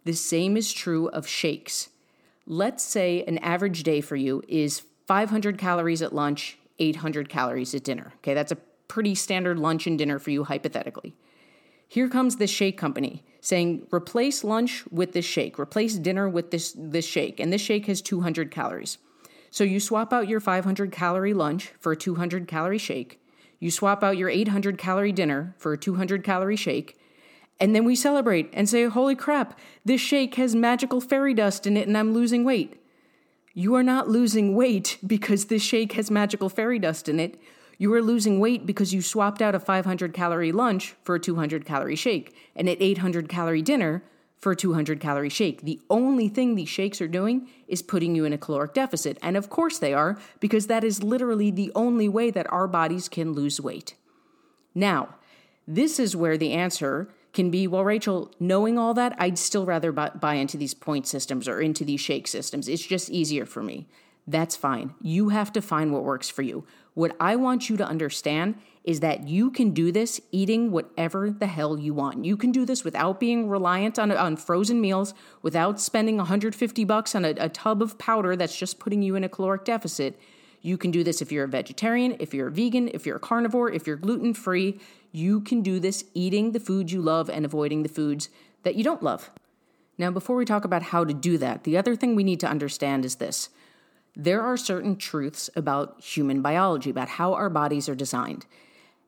The 0.03 0.13
same 0.13 0.57
is 0.57 0.73
true 0.73 1.07
of 1.09 1.27
shakes. 1.27 1.89
Let's 2.45 2.83
say 2.83 3.23
an 3.25 3.38
average 3.39 3.83
day 3.83 4.01
for 4.01 4.15
you 4.15 4.44
is 4.47 4.83
500 5.07 5.57
calories 5.57 6.01
at 6.01 6.13
lunch, 6.13 6.57
800 6.79 7.29
calories 7.29 7.75
at 7.75 7.83
dinner. 7.83 8.13
Okay, 8.18 8.33
that's 8.33 8.51
a 8.51 8.57
pretty 8.88 9.15
standard 9.15 9.60
lunch 9.60 9.88
and 9.88 9.98
dinner 9.98 10.19
for 10.19 10.31
you, 10.31 10.43
hypothetically. 10.43 11.15
Here 11.88 12.10
comes 12.10 12.38
the 12.38 12.48
shake 12.48 12.77
company 12.77 13.24
saying, 13.41 13.88
replace 13.93 14.43
lunch 14.43 14.84
with 14.91 15.13
this 15.13 15.25
shake, 15.25 15.60
replace 15.60 15.95
dinner 15.95 16.27
with 16.27 16.51
this, 16.51 16.75
this 16.77 17.05
shake, 17.05 17.39
and 17.39 17.53
this 17.53 17.62
shake 17.62 17.86
has 17.88 18.01
200 18.01 18.51
calories. 18.51 18.98
So 19.50 19.63
you 19.63 19.79
swap 19.79 20.13
out 20.13 20.27
your 20.27 20.39
500 20.39 20.91
calorie 20.91 21.34
lunch 21.34 21.74
for 21.79 21.91
a 21.91 21.98
200 21.98 22.48
calorie 22.48 22.77
shake, 22.77 23.19
you 23.62 23.72
swap 23.72 24.03
out 24.03 24.18
your 24.18 24.27
800 24.27 24.77
calorie 24.77 25.13
dinner 25.13 25.56
for 25.58 25.72
a 25.72 25.77
200 25.77 26.24
calorie 26.25 26.58
shake, 26.58 27.00
and 27.62 27.75
then 27.75 27.86
we 27.86 27.96
celebrate 27.96 28.50
and 28.53 28.68
say, 28.68 28.86
Holy 28.86 29.15
crap, 29.15 29.58
this 29.86 30.01
shake 30.01 30.34
has 30.36 30.56
magical 30.56 31.00
fairy 31.00 31.36
dust 31.36 31.68
in 31.68 31.77
it 31.77 31.88
and 31.88 31.96
I'm 31.96 32.12
losing 32.12 32.44
weight. 32.44 32.82
You 33.53 33.75
are 33.75 33.84
not 33.84 34.10
losing 34.10 34.56
weight 34.56 34.98
because 35.06 35.46
this 35.46 35.62
shake 35.62 35.94
has 35.94 36.10
magical 36.10 36.50
fairy 36.50 36.80
dust 36.80 37.08
in 37.08 37.20
it. 37.20 37.39
You 37.77 37.94
are 37.94 38.01
losing 38.01 38.39
weight 38.39 38.65
because 38.65 38.96
you 38.96 39.01
swapped 39.03 39.44
out 39.44 39.53
a 39.53 39.60
500 39.60 40.12
calorie 40.12 40.51
lunch 40.51 40.96
for 41.03 41.15
a 41.15 41.20
200 41.20 41.63
calorie 41.63 41.96
shake 41.96 42.36
and 42.56 42.68
an 42.68 42.77
800 42.80 43.30
calorie 43.30 43.62
dinner 43.62 44.03
for 44.41 44.51
a 44.51 44.55
200 44.55 45.00
calorie 45.00 45.29
shake. 45.29 45.62
The 45.62 45.79
only 45.89 46.27
thing 46.27 46.55
these 46.55 46.67
shakes 46.67 47.00
are 47.00 47.07
doing 47.07 47.48
is 47.67 47.83
putting 47.83 48.15
you 48.15 48.25
in 48.25 48.33
a 48.33 48.38
caloric 48.38 48.74
deficit. 48.74 49.17
And 49.21 49.38
of 49.38 49.50
course 49.50 49.77
they 49.77 49.93
are, 49.93 50.19
because 50.39 50.67
that 50.67 50.83
is 50.83 51.03
literally 51.03 51.51
the 51.51 51.71
only 51.75 52.10
way 52.10 52.31
that 52.31 52.51
our 52.51 52.67
bodies 52.67 53.07
can 53.07 53.33
lose 53.33 53.62
weight. 53.62 53.93
Now, 54.74 55.15
this 55.67 56.00
is 56.00 56.15
where 56.15 56.38
the 56.38 56.53
answer 56.53 57.10
can 57.33 57.51
be 57.51 57.67
well, 57.67 57.86
Rachel, 57.86 58.31
knowing 58.39 58.77
all 58.77 58.93
that, 58.95 59.15
I'd 59.17 59.38
still 59.38 59.65
rather 59.65 59.91
buy, 59.91 60.33
into 60.33 60.57
these 60.57 60.74
point 60.74 61.07
systems 61.07 61.48
or 61.48 61.62
into 61.62 61.86
these 61.86 62.01
shake 62.01 62.27
systems. 62.27 62.67
It's 62.67 62.86
just 62.86 63.10
easier 63.10 63.45
for 63.45 63.63
me. 63.63 63.88
That's 64.27 64.55
fine. 64.55 64.95
You 65.01 65.29
have 65.29 65.53
to 65.53 65.62
find 65.62 65.93
what 65.93 66.03
works 66.03 66.29
for 66.29 66.41
you. 66.41 66.65
What 66.93 67.15
I 67.19 67.36
want 67.36 67.69
you 67.69 67.77
to 67.77 67.86
understand 67.86 68.55
is 68.83 69.00
that 69.00 69.27
you 69.27 69.51
can 69.51 69.71
do 69.71 69.91
this 69.91 70.19
eating 70.31 70.71
whatever 70.71 71.29
the 71.29 71.48
hell 71.48 71.77
you 71.77 71.93
want. 71.93 72.25
You 72.25 72.36
can 72.36 72.51
do 72.51 72.65
this 72.65 72.83
without 72.83 73.19
being 73.19 73.48
reliant 73.48 74.00
on, 74.00 74.12
on 74.12 74.36
frozen 74.36 74.81
meals, 74.81 75.13
without 75.41 75.79
spending 75.79 76.17
150 76.17 76.83
bucks 76.86 77.13
on 77.13 77.24
a, 77.24 77.29
a 77.38 77.50
tub 77.50 77.81
of 77.81 77.98
powder 77.98 78.36
that's 78.36 78.57
just 78.57 78.79
putting 78.79 79.01
you 79.01 79.15
in 79.15 79.24
a 79.24 79.29
caloric 79.29 79.65
deficit. 79.65 80.19
You 80.62 80.77
can 80.77 80.91
do 80.91 81.03
this 81.03 81.21
if 81.21 81.31
you're 81.31 81.45
a 81.45 81.50
vegetarian, 81.50 82.15
if 82.19 82.33
you're 82.33 82.48
a 82.48 82.51
vegan, 82.51 82.89
if 82.93 83.05
you're 83.05 83.17
a 83.17 83.21
carnivore, 83.21 83.71
if 83.71 83.88
you're 83.88 83.95
gluten 83.95 84.33
free. 84.33 84.79
You 85.12 85.41
can 85.41 85.62
do 85.62 85.79
this 85.79 86.05
eating 86.13 86.51
the 86.51 86.60
foods 86.60 86.91
you 86.91 87.01
love 87.01 87.29
and 87.29 87.45
avoiding 87.45 87.83
the 87.83 87.89
foods 87.89 88.29
that 88.63 88.75
you 88.75 88.83
don't 88.83 89.03
love. 89.03 89.29
Now, 89.98 90.10
before 90.10 90.36
we 90.36 90.45
talk 90.45 90.65
about 90.65 90.83
how 90.83 91.03
to 91.03 91.13
do 91.13 91.38
that, 91.38 91.63
the 91.63 91.77
other 91.77 91.95
thing 91.95 92.15
we 92.15 92.24
need 92.24 92.39
to 92.39 92.48
understand 92.48 93.05
is 93.05 93.15
this 93.15 93.50
there 94.15 94.41
are 94.41 94.58
certain 94.58 94.96
truths 94.96 95.50
about 95.56 96.01
human 96.01 96.41
biology, 96.41 96.89
about 96.89 97.10
how 97.10 97.34
our 97.34 97.50
bodies 97.50 97.88
are 97.88 97.96
designed. 97.96 98.46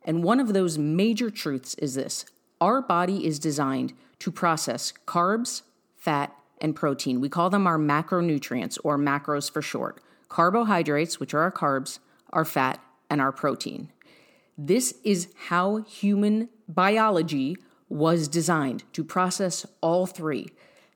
And 0.04 0.24
one 0.24 0.40
of 0.40 0.54
those 0.54 0.78
major 0.78 1.30
truths 1.30 1.74
is 1.76 1.96
this 1.96 2.26
our 2.62 2.82
body 2.82 3.26
is 3.26 3.40
designed 3.40 3.94
to 4.20 4.32
process 4.32 4.94
carbs, 5.06 5.64
fat, 5.98 6.34
and 6.62 6.76
protein. 6.76 7.20
We 7.20 7.28
call 7.30 7.50
them 7.50 7.68
our 7.68 7.78
macronutrients, 7.78 8.78
or 8.84 8.98
macros 8.98 9.52
for 9.52 9.62
short. 9.62 10.02
Carbohydrates, 10.30 11.20
which 11.20 11.34
are 11.34 11.42
our 11.42 11.52
carbs, 11.52 12.00
our 12.32 12.46
fat, 12.46 12.80
and 13.10 13.20
our 13.20 13.32
protein. 13.34 13.92
This 14.58 14.96
is 15.04 15.28
how 15.48 15.78
human 15.84 16.50
biology 16.70 17.58
was 17.90 18.28
designed 18.28 18.84
to 18.94 19.04
process 19.04 19.66
all 19.82 20.06
three. 20.06 20.48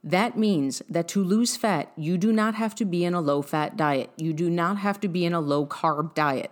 That 0.04 0.38
means 0.38 0.82
that 0.90 1.08
to 1.10 1.24
lose 1.24 1.56
fat, 1.56 1.92
you 1.98 2.18
do 2.18 2.32
not 2.32 2.56
have 2.56 2.76
to 2.76 2.86
be 2.86 3.04
in 3.04 3.14
a 3.14 3.22
low 3.22 3.42
fat 3.42 3.76
diet. 3.76 4.12
You 4.16 4.32
do 4.34 4.50
not 4.50 4.78
have 4.78 5.00
to 5.02 5.08
be 5.08 5.26
in 5.26 5.34
a 5.34 5.42
low 5.42 5.66
carb 5.66 6.14
diet. 6.14 6.52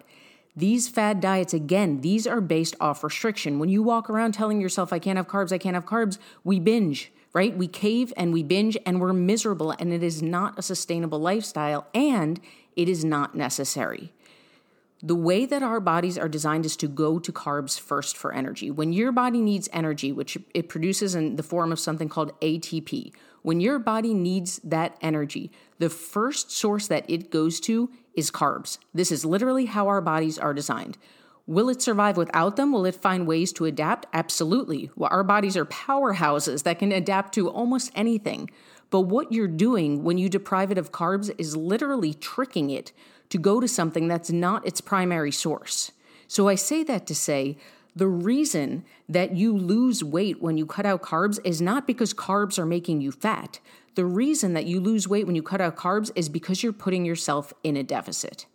These 0.57 0.87
fad 0.87 1.19
diets, 1.19 1.53
again, 1.53 2.01
these 2.01 2.25
are 2.25 2.39
based 2.39 2.75
off 2.79 3.03
restriction. 3.03 3.59
When 3.59 3.69
you 3.69 3.83
walk 3.83 4.09
around 4.09 4.33
telling 4.33 4.61
yourself, 4.61 4.93
I 4.93 4.99
can't 4.99 5.17
have 5.17 5.27
carbs, 5.27 5.51
I 5.51 5.57
can't 5.57 5.75
have 5.75 5.85
carbs, 5.85 6.17
we 6.45 6.59
binge, 6.59 7.11
right? 7.33 7.55
We 7.55 7.67
cave 7.67 8.13
and 8.15 8.31
we 8.31 8.41
binge 8.41 8.77
and 8.85 9.01
we're 9.01 9.11
miserable, 9.11 9.71
and 9.71 9.91
it 9.91 10.01
is 10.01 10.21
not 10.21 10.57
a 10.57 10.61
sustainable 10.61 11.19
lifestyle 11.19 11.87
and 11.93 12.39
it 12.77 12.87
is 12.87 13.03
not 13.03 13.35
necessary. 13.35 14.13
The 15.03 15.15
way 15.15 15.45
that 15.45 15.61
our 15.61 15.81
bodies 15.81 16.17
are 16.17 16.29
designed 16.29 16.65
is 16.65 16.77
to 16.77 16.87
go 16.87 17.19
to 17.19 17.31
carbs 17.33 17.77
first 17.77 18.15
for 18.15 18.33
energy. 18.33 18.71
When 18.71 18.93
your 18.93 19.11
body 19.11 19.41
needs 19.41 19.67
energy, 19.73 20.13
which 20.13 20.37
it 20.53 20.69
produces 20.69 21.15
in 21.15 21.35
the 21.35 21.43
form 21.43 21.73
of 21.73 21.79
something 21.79 22.07
called 22.07 22.39
ATP, 22.39 23.11
when 23.45 23.61
your 23.61 23.77
body 23.77 24.15
needs 24.15 24.59
that 24.63 24.97
energy, 25.03 25.51
the 25.77 25.87
first 25.87 26.49
source 26.49 26.87
that 26.87 27.07
it 27.07 27.29
goes 27.29 27.59
to 27.59 27.91
is 28.15 28.31
carbs. 28.31 28.79
This 28.91 29.11
is 29.11 29.23
literally 29.23 29.65
how 29.65 29.87
our 29.87 30.01
bodies 30.01 30.39
are 30.39 30.51
designed. 30.51 30.97
Will 31.45 31.69
it 31.69 31.79
survive 31.79 32.17
without 32.17 32.55
them? 32.55 32.71
Will 32.71 32.85
it 32.85 32.95
find 32.95 33.27
ways 33.27 33.53
to 33.53 33.65
adapt? 33.65 34.07
Absolutely. 34.13 34.89
Well, 34.95 35.11
our 35.11 35.23
bodies 35.23 35.55
are 35.55 35.65
powerhouses 35.65 36.63
that 36.63 36.79
can 36.79 36.91
adapt 36.91 37.35
to 37.35 37.47
almost 37.47 37.91
anything. 37.93 38.49
But 38.89 39.01
what 39.01 39.31
you're 39.31 39.47
doing 39.47 40.03
when 40.03 40.17
you 40.17 40.27
deprive 40.27 40.71
it 40.71 40.79
of 40.79 40.91
carbs 40.91 41.31
is 41.37 41.55
literally 41.55 42.15
tricking 42.15 42.71
it 42.71 42.93
to 43.29 43.37
go 43.37 43.59
to 43.59 43.67
something 43.67 44.07
that's 44.07 44.31
not 44.31 44.65
its 44.65 44.81
primary 44.81 45.31
source. 45.31 45.91
So 46.27 46.47
I 46.47 46.55
say 46.55 46.81
that 46.85 47.05
to 47.05 47.13
say 47.13 47.59
the 47.95 48.07
reason 48.07 48.83
that 49.07 49.35
you 49.35 49.55
lose 49.55 50.03
weight 50.03 50.41
when 50.41 50.57
you 50.57 50.65
cut 50.65 50.85
out 50.85 51.01
carbs 51.01 51.39
is 51.45 51.61
not 51.61 51.87
because 51.87 52.13
carbs 52.13 52.59
are 52.59 52.65
making 52.65 52.99
you 52.99 53.11
fat. 53.11 53.59
The 53.95 54.05
reason 54.05 54.53
that 54.53 54.65
you 54.65 54.81
lose 54.81 55.07
weight 55.07 55.25
when 55.25 55.35
you 55.35 55.43
cut 55.43 55.61
out 55.61 55.77
carbs 55.77 56.11
is 56.15 56.27
because 56.27 56.61
you're 56.61 56.73
putting 56.73 57.05
yourself 57.05 57.53
in 57.63 57.77
a 57.77 57.83
deficit. 57.83 58.47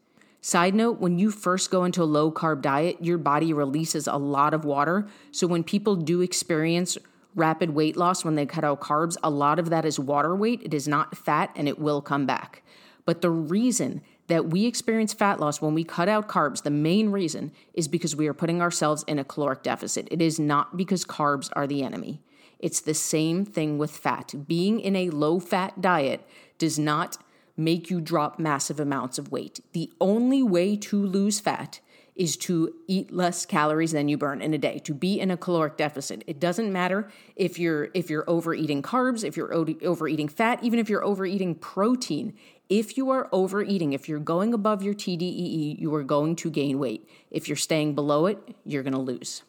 Side 0.42 0.74
note, 0.74 1.00
when 1.00 1.18
you 1.18 1.30
first 1.30 1.70
go 1.70 1.84
into 1.84 2.02
a 2.02 2.04
low 2.04 2.30
carb 2.30 2.60
diet, 2.60 2.98
your 3.00 3.18
body 3.18 3.52
releases 3.52 4.06
a 4.06 4.16
lot 4.16 4.52
of 4.52 4.64
water. 4.64 5.06
So 5.30 5.46
when 5.46 5.64
people 5.64 5.96
do 5.96 6.20
experience 6.20 6.98
rapid 7.34 7.70
weight 7.70 7.96
loss 7.96 8.24
when 8.24 8.34
they 8.34 8.46
cut 8.46 8.64
out 8.64 8.80
carbs, 8.80 9.16
a 9.22 9.30
lot 9.30 9.58
of 9.58 9.70
that 9.70 9.86
is 9.86 9.98
water 9.98 10.36
weight. 10.36 10.60
It 10.62 10.74
is 10.74 10.86
not 10.86 11.16
fat 11.16 11.50
and 11.56 11.66
it 11.68 11.78
will 11.78 12.02
come 12.02 12.26
back. 12.26 12.62
But 13.06 13.22
the 13.22 13.30
reason 13.30 14.02
that 14.30 14.46
we 14.46 14.64
experience 14.64 15.12
fat 15.12 15.40
loss 15.40 15.60
when 15.60 15.74
we 15.74 15.84
cut 15.84 16.08
out 16.08 16.28
carbs, 16.28 16.62
the 16.62 16.70
main 16.70 17.10
reason 17.10 17.52
is 17.74 17.88
because 17.88 18.16
we 18.16 18.28
are 18.28 18.34
putting 18.34 18.62
ourselves 18.62 19.04
in 19.06 19.18
a 19.18 19.24
caloric 19.24 19.62
deficit. 19.62 20.08
It 20.10 20.22
is 20.22 20.38
not 20.38 20.76
because 20.76 21.04
carbs 21.04 21.50
are 21.54 21.66
the 21.66 21.82
enemy. 21.82 22.22
It's 22.58 22.80
the 22.80 22.94
same 22.94 23.44
thing 23.44 23.78
with 23.78 23.90
fat. 23.90 24.34
Being 24.46 24.80
in 24.80 24.94
a 24.94 25.10
low 25.10 25.40
fat 25.40 25.80
diet 25.80 26.26
does 26.58 26.78
not 26.78 27.18
make 27.56 27.90
you 27.90 28.00
drop 28.00 28.38
massive 28.38 28.80
amounts 28.80 29.18
of 29.18 29.32
weight. 29.32 29.60
The 29.72 29.92
only 30.00 30.42
way 30.42 30.76
to 30.76 31.04
lose 31.04 31.40
fat 31.40 31.80
is 32.20 32.36
to 32.36 32.74
eat 32.86 33.10
less 33.10 33.46
calories 33.46 33.92
than 33.92 34.06
you 34.06 34.18
burn 34.18 34.42
in 34.42 34.52
a 34.52 34.58
day 34.58 34.78
to 34.78 34.92
be 34.92 35.18
in 35.18 35.30
a 35.30 35.36
caloric 35.38 35.78
deficit 35.78 36.22
it 36.26 36.38
doesn't 36.38 36.70
matter 36.70 37.10
if 37.34 37.58
you're 37.58 37.88
if 37.94 38.10
you're 38.10 38.28
overeating 38.28 38.82
carbs 38.82 39.24
if 39.24 39.38
you're 39.38 39.54
overeating 39.54 40.28
fat 40.28 40.62
even 40.62 40.78
if 40.78 40.90
you're 40.90 41.04
overeating 41.04 41.54
protein 41.54 42.34
if 42.70 42.96
you 42.96 43.10
are 43.10 43.28
overeating, 43.32 43.94
if 43.94 44.08
you're 44.08 44.20
going 44.20 44.54
above 44.54 44.80
your 44.80 44.94
TDEE, 44.94 45.76
you 45.80 45.92
are 45.92 46.04
going 46.04 46.36
to 46.36 46.48
gain 46.48 46.78
weight. 46.78 47.06
If 47.28 47.48
you're 47.48 47.56
staying 47.56 47.96
below 47.96 48.26
it, 48.26 48.38
you're 48.64 48.84
going 48.84 48.94
to 48.94 49.00
lose. 49.00 49.42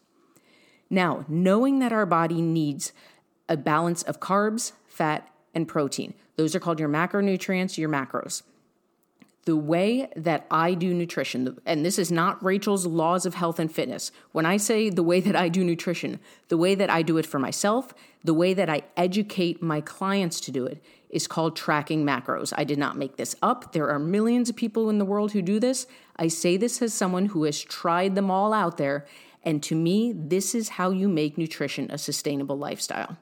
Now, 0.89 1.23
knowing 1.27 1.77
that 1.79 1.93
our 1.93 2.07
body 2.07 2.41
needs 2.41 2.93
a 3.47 3.55
balance 3.55 4.01
of 4.01 4.19
carbs, 4.19 4.71
fat, 4.87 5.29
and 5.53 5.67
protein, 5.67 6.15
those 6.35 6.55
are 6.55 6.59
called 6.59 6.79
your 6.79 6.89
macronutrients, 6.89 7.77
your 7.77 7.89
macros 7.89 8.41
the 9.45 9.55
way 9.55 10.07
that 10.15 10.45
I 10.51 10.75
do 10.75 10.93
nutrition, 10.93 11.57
and 11.65 11.83
this 11.83 11.97
is 11.97 12.11
not 12.11 12.43
Rachel's 12.43 12.85
laws 12.85 13.25
of 13.25 13.33
health 13.33 13.59
and 13.59 13.71
fitness. 13.71 14.11
When 14.31 14.45
I 14.45 14.57
say 14.57 14.89
the 14.89 15.03
way 15.03 15.19
that 15.19 15.35
I 15.35 15.49
do 15.49 15.63
nutrition, 15.63 16.19
the 16.49 16.57
way 16.57 16.75
that 16.75 16.91
I 16.91 17.01
do 17.01 17.17
it 17.17 17.25
for 17.25 17.39
myself, 17.39 17.93
the 18.23 18.35
way 18.35 18.53
that 18.53 18.69
I 18.69 18.83
educate 18.95 19.61
my 19.61 19.81
clients 19.81 20.39
to 20.41 20.51
do 20.51 20.65
it 20.65 20.83
is 21.09 21.27
called 21.27 21.55
tracking 21.55 22.05
macros. 22.05 22.53
I 22.55 22.63
did 22.63 22.77
not 22.77 22.97
make 22.97 23.17
this 23.17 23.35
up. 23.41 23.73
There 23.73 23.89
are 23.89 23.99
millions 23.99 24.49
of 24.49 24.55
people 24.55 24.89
in 24.89 24.99
the 24.99 25.05
world 25.05 25.31
who 25.31 25.41
do 25.41 25.59
this. 25.59 25.87
I 26.15 26.27
say 26.27 26.55
this 26.55 26.81
as 26.81 26.93
someone 26.93 27.27
who 27.27 27.43
has 27.43 27.61
tried 27.61 28.15
them 28.15 28.29
all 28.29 28.53
out 28.53 28.77
there. 28.77 29.05
And 29.43 29.63
to 29.63 29.75
me, 29.75 30.13
this 30.15 30.53
is 30.53 30.69
how 30.69 30.91
you 30.91 31.09
make 31.09 31.37
nutrition 31.37 31.89
a 31.89 31.97
sustainable 31.97 32.57
lifestyle. 32.57 33.17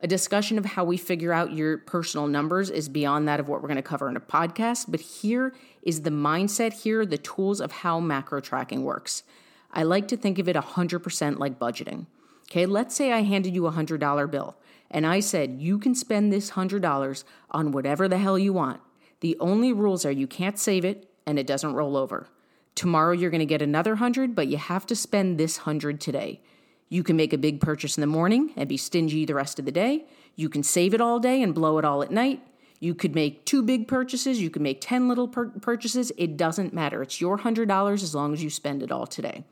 A 0.00 0.06
discussion 0.06 0.58
of 0.58 0.64
how 0.64 0.84
we 0.84 0.96
figure 0.96 1.32
out 1.32 1.52
your 1.52 1.78
personal 1.78 2.28
numbers 2.28 2.70
is 2.70 2.88
beyond 2.88 3.26
that 3.26 3.40
of 3.40 3.48
what 3.48 3.60
we're 3.60 3.68
going 3.68 3.76
to 3.76 3.82
cover 3.82 4.08
in 4.08 4.16
a 4.16 4.20
podcast, 4.20 4.84
but 4.88 5.00
here 5.00 5.52
is 5.82 6.02
the 6.02 6.10
mindset, 6.10 6.72
here 6.72 7.04
the 7.04 7.18
tools 7.18 7.60
of 7.60 7.72
how 7.72 7.98
macro 7.98 8.40
tracking 8.40 8.84
works. 8.84 9.24
I 9.72 9.82
like 9.82 10.06
to 10.08 10.16
think 10.16 10.38
of 10.38 10.48
it 10.48 10.54
100% 10.54 11.38
like 11.38 11.58
budgeting. 11.58 12.06
Okay, 12.44 12.64
let's 12.64 12.94
say 12.94 13.12
I 13.12 13.22
handed 13.22 13.56
you 13.56 13.66
a 13.66 13.72
$100 13.72 14.30
bill 14.30 14.56
and 14.88 15.04
I 15.04 15.18
said, 15.18 15.60
you 15.60 15.80
can 15.80 15.96
spend 15.96 16.32
this 16.32 16.52
$100 16.52 17.24
on 17.50 17.72
whatever 17.72 18.06
the 18.06 18.18
hell 18.18 18.38
you 18.38 18.52
want. 18.52 18.80
The 19.18 19.36
only 19.40 19.72
rules 19.72 20.06
are 20.06 20.12
you 20.12 20.28
can't 20.28 20.60
save 20.60 20.84
it 20.84 21.10
and 21.26 21.40
it 21.40 21.46
doesn't 21.46 21.74
roll 21.74 21.96
over. 21.96 22.28
Tomorrow 22.76 23.14
you're 23.14 23.30
going 23.30 23.40
to 23.40 23.46
get 23.46 23.62
another 23.62 23.94
100, 23.94 24.36
but 24.36 24.46
you 24.46 24.58
have 24.58 24.86
to 24.86 24.94
spend 24.94 25.38
this 25.38 25.58
100 25.58 26.00
today. 26.00 26.40
You 26.88 27.02
can 27.02 27.16
make 27.16 27.32
a 27.32 27.38
big 27.38 27.60
purchase 27.60 27.96
in 27.96 28.00
the 28.00 28.06
morning 28.06 28.52
and 28.56 28.68
be 28.68 28.76
stingy 28.76 29.24
the 29.24 29.34
rest 29.34 29.58
of 29.58 29.64
the 29.64 29.72
day. 29.72 30.06
You 30.36 30.48
can 30.48 30.62
save 30.62 30.94
it 30.94 31.00
all 31.00 31.18
day 31.18 31.42
and 31.42 31.54
blow 31.54 31.78
it 31.78 31.84
all 31.84 32.02
at 32.02 32.10
night. 32.10 32.42
You 32.80 32.94
could 32.94 33.14
make 33.14 33.44
two 33.44 33.62
big 33.62 33.88
purchases. 33.88 34.40
You 34.40 34.50
can 34.50 34.62
make 34.62 34.80
10 34.80 35.08
little 35.08 35.28
pur- 35.28 35.48
purchases. 35.60 36.12
It 36.16 36.36
doesn't 36.36 36.72
matter. 36.72 37.02
It's 37.02 37.20
your 37.20 37.38
$100 37.38 37.92
as 38.02 38.14
long 38.14 38.32
as 38.32 38.42
you 38.42 38.50
spend 38.50 38.82
it 38.82 38.92
all 38.92 39.06
today. 39.06 39.44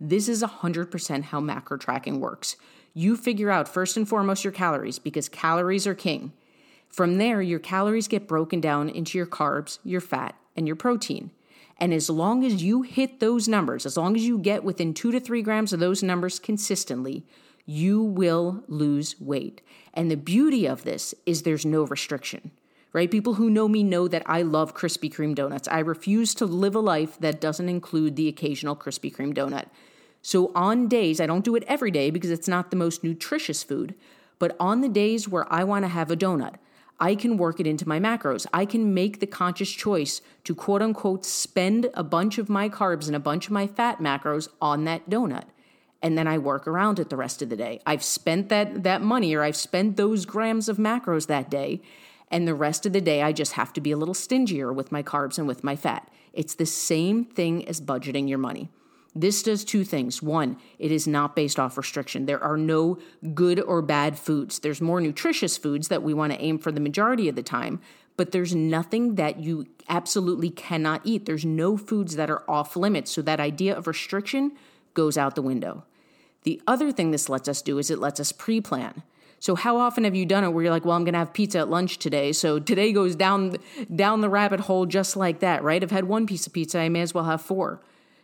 This 0.00 0.28
is 0.28 0.42
100% 0.42 1.24
how 1.24 1.40
macro 1.40 1.76
tracking 1.76 2.20
works. 2.20 2.56
You 2.94 3.16
figure 3.16 3.50
out 3.50 3.68
first 3.68 3.96
and 3.96 4.08
foremost 4.08 4.44
your 4.44 4.52
calories 4.52 4.98
because 4.98 5.28
calories 5.28 5.86
are 5.86 5.94
king. 5.94 6.32
From 6.88 7.18
there, 7.18 7.42
your 7.42 7.58
calories 7.58 8.08
get 8.08 8.28
broken 8.28 8.60
down 8.60 8.88
into 8.88 9.18
your 9.18 9.26
carbs, 9.26 9.78
your 9.84 10.00
fat, 10.00 10.36
and 10.56 10.66
your 10.66 10.76
protein. 10.76 11.30
And 11.78 11.92
as 11.92 12.08
long 12.08 12.44
as 12.44 12.62
you 12.62 12.82
hit 12.82 13.20
those 13.20 13.48
numbers, 13.48 13.84
as 13.84 13.96
long 13.96 14.16
as 14.16 14.24
you 14.24 14.38
get 14.38 14.64
within 14.64 14.94
two 14.94 15.10
to 15.10 15.20
three 15.20 15.42
grams 15.42 15.72
of 15.72 15.80
those 15.80 16.02
numbers 16.02 16.38
consistently, 16.38 17.26
you 17.66 18.02
will 18.02 18.62
lose 18.68 19.20
weight. 19.20 19.60
And 19.92 20.10
the 20.10 20.16
beauty 20.16 20.66
of 20.66 20.84
this 20.84 21.14
is 21.26 21.42
there's 21.42 21.66
no 21.66 21.82
restriction, 21.82 22.50
right? 22.92 23.10
People 23.10 23.34
who 23.34 23.50
know 23.50 23.68
me 23.68 23.82
know 23.82 24.06
that 24.08 24.22
I 24.26 24.42
love 24.42 24.74
Krispy 24.74 25.12
Kreme 25.12 25.34
donuts. 25.34 25.68
I 25.68 25.80
refuse 25.80 26.34
to 26.34 26.46
live 26.46 26.74
a 26.74 26.80
life 26.80 27.18
that 27.20 27.40
doesn't 27.40 27.68
include 27.68 28.16
the 28.16 28.28
occasional 28.28 28.76
Krispy 28.76 29.14
Kreme 29.14 29.34
donut. 29.34 29.66
So 30.22 30.52
on 30.54 30.88
days, 30.88 31.20
I 31.20 31.26
don't 31.26 31.44
do 31.44 31.56
it 31.56 31.64
every 31.66 31.90
day 31.90 32.10
because 32.10 32.30
it's 32.30 32.48
not 32.48 32.70
the 32.70 32.76
most 32.76 33.04
nutritious 33.04 33.62
food, 33.62 33.94
but 34.38 34.56
on 34.58 34.80
the 34.80 34.88
days 34.88 35.28
where 35.28 35.50
I 35.52 35.64
want 35.64 35.84
to 35.84 35.88
have 35.88 36.10
a 36.10 36.16
donut, 36.16 36.54
I 37.00 37.14
can 37.14 37.36
work 37.36 37.58
it 37.60 37.66
into 37.66 37.88
my 37.88 37.98
macros. 37.98 38.46
I 38.52 38.64
can 38.64 38.94
make 38.94 39.20
the 39.20 39.26
conscious 39.26 39.70
choice 39.70 40.20
to 40.44 40.54
quote 40.54 40.82
unquote 40.82 41.24
spend 41.24 41.90
a 41.94 42.04
bunch 42.04 42.38
of 42.38 42.48
my 42.48 42.68
carbs 42.68 43.06
and 43.06 43.16
a 43.16 43.20
bunch 43.20 43.46
of 43.46 43.52
my 43.52 43.66
fat 43.66 43.98
macros 43.98 44.48
on 44.60 44.84
that 44.84 45.10
donut. 45.10 45.44
And 46.02 46.18
then 46.18 46.26
I 46.26 46.38
work 46.38 46.68
around 46.68 46.98
it 46.98 47.08
the 47.08 47.16
rest 47.16 47.42
of 47.42 47.48
the 47.48 47.56
day. 47.56 47.80
I've 47.86 48.04
spent 48.04 48.48
that, 48.50 48.82
that 48.82 49.00
money 49.00 49.34
or 49.34 49.42
I've 49.42 49.56
spent 49.56 49.96
those 49.96 50.26
grams 50.26 50.68
of 50.68 50.76
macros 50.76 51.26
that 51.28 51.50
day. 51.50 51.80
And 52.30 52.46
the 52.46 52.54
rest 52.54 52.84
of 52.84 52.92
the 52.92 53.00
day, 53.00 53.22
I 53.22 53.32
just 53.32 53.52
have 53.52 53.72
to 53.74 53.80
be 53.80 53.90
a 53.90 53.96
little 53.96 54.14
stingier 54.14 54.72
with 54.72 54.92
my 54.92 55.02
carbs 55.02 55.38
and 55.38 55.46
with 55.46 55.64
my 55.64 55.76
fat. 55.76 56.10
It's 56.32 56.54
the 56.54 56.66
same 56.66 57.24
thing 57.24 57.66
as 57.66 57.80
budgeting 57.80 58.28
your 58.28 58.38
money. 58.38 58.68
This 59.14 59.42
does 59.42 59.64
two 59.64 59.84
things. 59.84 60.20
One, 60.20 60.56
it 60.78 60.90
is 60.90 61.06
not 61.06 61.36
based 61.36 61.60
off 61.60 61.76
restriction. 61.76 62.26
There 62.26 62.42
are 62.42 62.56
no 62.56 62.98
good 63.32 63.60
or 63.60 63.80
bad 63.80 64.18
foods. 64.18 64.58
There's 64.58 64.80
more 64.80 65.00
nutritious 65.00 65.56
foods 65.56 65.88
that 65.88 66.02
we 66.02 66.12
want 66.12 66.32
to 66.32 66.40
aim 66.40 66.58
for 66.58 66.72
the 66.72 66.80
majority 66.80 67.28
of 67.28 67.36
the 67.36 67.42
time, 67.42 67.80
but 68.16 68.32
there's 68.32 68.54
nothing 68.54 69.14
that 69.14 69.38
you 69.38 69.66
absolutely 69.88 70.50
cannot 70.50 71.00
eat. 71.04 71.26
There's 71.26 71.44
no 71.44 71.76
foods 71.76 72.16
that 72.16 72.30
are 72.30 72.48
off 72.50 72.74
limits. 72.74 73.12
So 73.12 73.22
that 73.22 73.38
idea 73.38 73.76
of 73.76 73.86
restriction 73.86 74.52
goes 74.94 75.16
out 75.16 75.36
the 75.36 75.42
window. 75.42 75.84
The 76.42 76.60
other 76.66 76.90
thing 76.90 77.10
this 77.10 77.28
lets 77.28 77.48
us 77.48 77.62
do 77.62 77.78
is 77.78 77.90
it 77.90 77.98
lets 77.98 78.18
us 78.18 78.32
pre 78.32 78.60
plan. 78.60 79.02
So 79.38 79.54
how 79.54 79.76
often 79.76 80.04
have 80.04 80.14
you 80.14 80.24
done 80.24 80.42
it 80.42 80.48
where 80.50 80.64
you're 80.64 80.72
like, 80.72 80.84
well, 80.84 80.96
I'm 80.96 81.04
going 81.04 81.12
to 81.12 81.18
have 81.18 81.32
pizza 81.34 81.58
at 81.58 81.68
lunch 81.68 81.98
today. 81.98 82.32
So 82.32 82.58
today 82.70 82.92
goes 82.92 83.14
down 83.14 83.56
down 83.94 84.22
the 84.22 84.28
rabbit 84.28 84.60
hole 84.60 84.86
just 84.86 85.16
like 85.16 85.40
that, 85.40 85.62
right? 85.62 85.82
I've 85.82 85.90
had 85.90 86.04
one 86.04 86.26
piece 86.26 86.46
of 86.46 86.52
pizza, 86.52 86.78
I 86.80 86.88
may 86.88 87.02
as 87.02 87.14
well 87.14 87.24
have 87.24 87.42
four. 87.42 87.80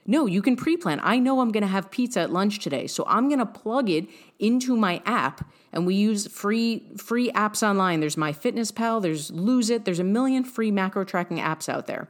No, 0.07 0.27
you 0.27 0.43
can 0.43 0.57
pre 0.57 0.77
plan. 0.77 1.01
I 1.03 1.19
know 1.19 1.41
I'm 1.41 1.53
going 1.53 1.63
to 1.63 1.69
have 1.69 1.91
pizza 1.91 2.21
at 2.21 2.33
lunch 2.33 2.59
today, 2.59 2.87
so 2.87 3.05
I'm 3.07 3.29
going 3.29 3.39
to 3.39 3.47
plug 3.47 3.91
it 3.91 4.09
into 4.39 4.77
my 4.77 5.03
app. 5.05 5.49
And 5.73 5.87
we 5.87 5.95
use 5.95 6.27
free 6.27 6.85
free 6.97 7.31
apps 7.33 7.63
online. 7.63 8.01
There's 8.01 8.17
MyFitnessPal, 8.17 9.03
there's 9.03 9.31
Lose 9.31 9.71
It, 9.71 9.85
there's 9.85 9.99
a 9.99 10.05
million 10.05 10.45
free 10.45 10.71
macro 10.71 11.05
tracking 11.05 11.39
apps 11.39 11.69
out 11.69 11.87
there. 11.87 12.09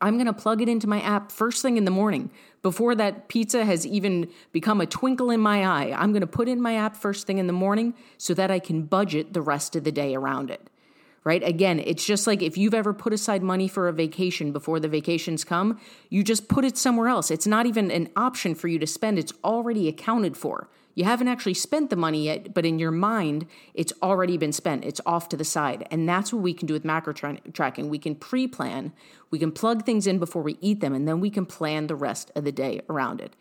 I'm 0.00 0.14
going 0.14 0.26
to 0.26 0.32
plug 0.32 0.62
it 0.62 0.68
into 0.68 0.86
my 0.86 1.00
app 1.02 1.30
first 1.30 1.60
thing 1.60 1.76
in 1.76 1.84
the 1.84 1.90
morning 1.90 2.30
before 2.62 2.94
that 2.94 3.28
pizza 3.28 3.64
has 3.64 3.86
even 3.86 4.30
become 4.50 4.80
a 4.80 4.86
twinkle 4.86 5.30
in 5.30 5.40
my 5.40 5.66
eye. 5.66 5.94
I'm 5.96 6.12
going 6.12 6.22
to 6.22 6.26
put 6.26 6.48
in 6.48 6.62
my 6.62 6.76
app 6.76 6.96
first 6.96 7.26
thing 7.26 7.38
in 7.38 7.46
the 7.46 7.52
morning 7.52 7.94
so 8.16 8.32
that 8.34 8.50
I 8.50 8.58
can 8.58 8.82
budget 8.84 9.34
the 9.34 9.42
rest 9.42 9.76
of 9.76 9.84
the 9.84 9.92
day 9.92 10.14
around 10.14 10.50
it 10.50 10.70
right? 11.24 11.42
Again, 11.42 11.80
it's 11.80 12.04
just 12.04 12.26
like 12.26 12.42
if 12.42 12.56
you've 12.56 12.74
ever 12.74 12.92
put 12.92 13.12
aside 13.12 13.42
money 13.42 13.68
for 13.68 13.88
a 13.88 13.92
vacation 13.92 14.52
before 14.52 14.80
the 14.80 14.88
vacations 14.88 15.44
come, 15.44 15.78
you 16.08 16.24
just 16.24 16.48
put 16.48 16.64
it 16.64 16.76
somewhere 16.76 17.08
else. 17.08 17.30
It's 17.30 17.46
not 17.46 17.66
even 17.66 17.90
an 17.90 18.08
option 18.16 18.54
for 18.54 18.68
you 18.68 18.78
to 18.78 18.86
spend, 18.86 19.18
it's 19.18 19.32
already 19.44 19.88
accounted 19.88 20.36
for. 20.36 20.68
You 20.94 21.04
haven't 21.04 21.28
actually 21.28 21.54
spent 21.54 21.88
the 21.88 21.96
money 21.96 22.24
yet, 22.24 22.52
but 22.52 22.66
in 22.66 22.78
your 22.78 22.90
mind, 22.90 23.46
it's 23.72 23.94
already 24.02 24.36
been 24.36 24.52
spent. 24.52 24.84
It's 24.84 25.00
off 25.06 25.28
to 25.30 25.38
the 25.38 25.44
side. 25.44 25.86
And 25.90 26.06
that's 26.06 26.32
what 26.32 26.42
we 26.42 26.52
can 26.52 26.66
do 26.66 26.74
with 26.74 26.84
macro 26.84 27.14
tra- 27.14 27.40
tracking. 27.52 27.88
We 27.88 27.98
can 27.98 28.14
pre 28.14 28.46
plan, 28.46 28.92
we 29.30 29.38
can 29.38 29.52
plug 29.52 29.86
things 29.86 30.06
in 30.06 30.18
before 30.18 30.42
we 30.42 30.58
eat 30.60 30.80
them, 30.80 30.92
and 30.92 31.08
then 31.08 31.20
we 31.20 31.30
can 31.30 31.46
plan 31.46 31.86
the 31.86 31.94
rest 31.94 32.30
of 32.34 32.44
the 32.44 32.52
day 32.52 32.82
around 32.90 33.20
it. 33.20 33.34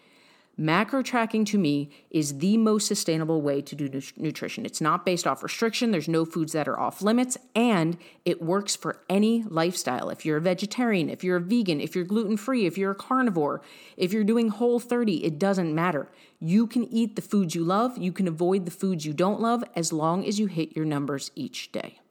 Macro 0.62 1.02
tracking 1.02 1.44
to 1.46 1.58
me 1.58 1.90
is 2.12 2.38
the 2.38 2.56
most 2.56 2.86
sustainable 2.86 3.42
way 3.42 3.64
to 3.64 3.76
do 3.76 3.90
nu- 3.90 4.02
nutrition. 4.16 4.64
It's 4.64 4.80
not 4.80 5.04
based 5.04 5.26
off 5.26 5.42
restriction, 5.42 5.90
there's 5.90 6.08
no 6.08 6.24
foods 6.24 6.54
that 6.54 6.68
are 6.68 6.80
off 6.80 7.02
limits, 7.02 7.36
and 7.56 7.98
it 8.26 8.44
works 8.44 8.76
for 8.76 9.02
any 9.10 9.42
lifestyle. 9.42 10.12
If 10.12 10.24
you're 10.24 10.38
a 10.38 10.42
vegetarian, 10.42 11.10
if 11.10 11.24
you're 11.24 11.38
a 11.38 11.42
vegan, 11.42 11.82
if 11.82 11.96
you're 11.96 12.06
gluten 12.06 12.38
free, 12.38 12.68
if 12.68 12.78
you're 12.78 12.92
a 12.92 12.96
carnivore, 12.96 13.64
if 13.98 14.14
you're 14.14 14.24
doing 14.24 14.50
whole 14.50 14.80
30, 14.80 15.26
it 15.26 15.40
doesn't 15.40 15.74
matter. 15.74 16.12
You 16.40 16.68
can 16.68 16.84
eat 16.94 17.16
the 17.16 17.24
foods 17.24 17.56
you 17.56 17.64
love, 17.64 17.98
you 17.98 18.12
can 18.12 18.28
avoid 18.28 18.66
the 18.66 18.72
foods 18.72 19.04
you 19.04 19.14
don't 19.14 19.42
love 19.42 19.64
as 19.76 19.92
long 19.92 20.28
as 20.28 20.40
you 20.40 20.46
hit 20.46 20.76
your 20.76 20.86
numbers 20.86 21.32
each 21.34 21.72
day. 21.72 22.02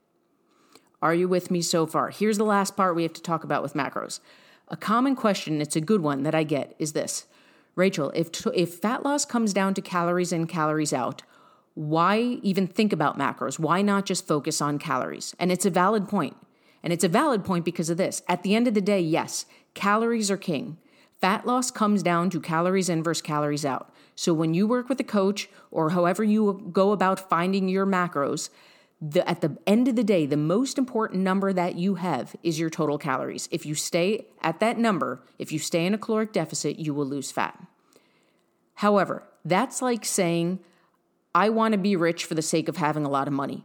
Are 1.01 1.15
you 1.15 1.29
with 1.29 1.53
me 1.53 1.63
so 1.63 1.87
far? 1.87 2.11
Here's 2.11 2.37
the 2.37 2.43
last 2.43 2.77
part 2.77 2.97
we 2.97 3.05
have 3.05 3.13
to 3.13 3.23
talk 3.23 3.45
about 3.45 3.63
with 3.63 3.75
macros. 3.75 4.19
A 4.67 4.77
common 4.77 5.15
question, 5.15 5.61
it's 5.61 5.77
a 5.77 5.81
good 5.81 6.01
one 6.01 6.25
that 6.25 6.35
I 6.35 6.43
get, 6.43 6.75
is 6.81 6.95
this 6.95 7.27
Rachel, 7.77 8.11
if, 8.15 8.47
if 8.55 8.75
fat 8.75 9.05
loss 9.05 9.25
comes 9.25 9.53
down 9.53 9.75
to 9.75 9.81
calories 9.81 10.33
in, 10.33 10.47
calories 10.47 10.93
out, 10.93 11.23
why 11.75 12.19
even 12.43 12.67
think 12.67 12.93
about 12.93 13.19
macros? 13.19 13.59
Why 13.59 13.81
not 13.81 14.05
just 14.05 14.27
focus 14.27 14.61
on 14.61 14.79
calories? 14.79 15.35
And 15.39 15.53
it's 15.53 15.67
a 15.67 15.71
valid 15.71 16.09
point. 16.09 16.37
And 16.83 16.93
it's 16.93 17.05
a 17.05 17.09
valid 17.09 17.45
point 17.45 17.65
because 17.65 17.91
of 17.91 17.97
this. 17.97 18.23
At 18.29 18.43
the 18.43 18.55
end 18.55 18.67
of 18.67 18.75
the 18.75 18.81
day, 18.81 19.01
yes, 19.01 19.47
calories 19.75 20.31
are 20.31 20.37
king. 20.37 20.79
Fat 21.21 21.47
loss 21.47 21.71
comes 21.71 22.03
down 22.03 22.31
to 22.31 22.41
calories 22.41 22.89
in 22.89 23.03
versus 23.03 23.23
calories 23.23 23.65
out. 23.65 23.93
So 24.15 24.33
when 24.33 24.55
you 24.55 24.67
work 24.67 24.89
with 24.89 24.99
a 25.01 25.05
coach 25.05 25.49
or 25.71 25.91
however 25.91 26.25
you 26.25 26.71
go 26.73 26.93
about 26.93 27.29
finding 27.29 27.69
your 27.69 27.87
macros, 27.87 28.49
the, 29.01 29.29
at 29.29 29.41
the 29.41 29.57
end 29.67 29.89
of 29.89 29.97
the 29.97 30.05
day, 30.05 30.27
the 30.27 30.37
most 30.37 30.77
important 30.77 31.23
number 31.23 31.53
that 31.53 31.77
you 31.77 31.95
have 31.95 32.37
is 32.43 32.59
your 32.59 32.69
total 32.69 32.99
calories. 32.99 33.49
If 33.51 33.65
you 33.65 33.75
stay 33.75 34.27
at 34.43 34.61
that 34.61 34.79
number, 34.79 35.23
if 35.39 35.53
you 35.53 35.59
stay 35.59 35.87
in 35.87 35.95
a 35.95 35.99
caloric 35.99 36.33
deficit, 36.33 36.79
you 36.79 36.93
will 36.93 37.07
lose 37.07 37.31
fat. 37.33 37.59
However, 38.75 39.23
that's 39.45 39.81
like 39.81 40.05
saying, 40.05 40.61
I 41.35 41.49
want 41.49 41.73
to 41.73 41.79
be 41.79 41.97
rich 41.97 42.25
for 42.25 42.35
the 42.35 42.43
sake 42.43 42.69
of 42.69 42.77
having 42.77 43.05
a 43.05 43.11
lot 43.11 43.27
of 43.27 43.33
money. 43.33 43.65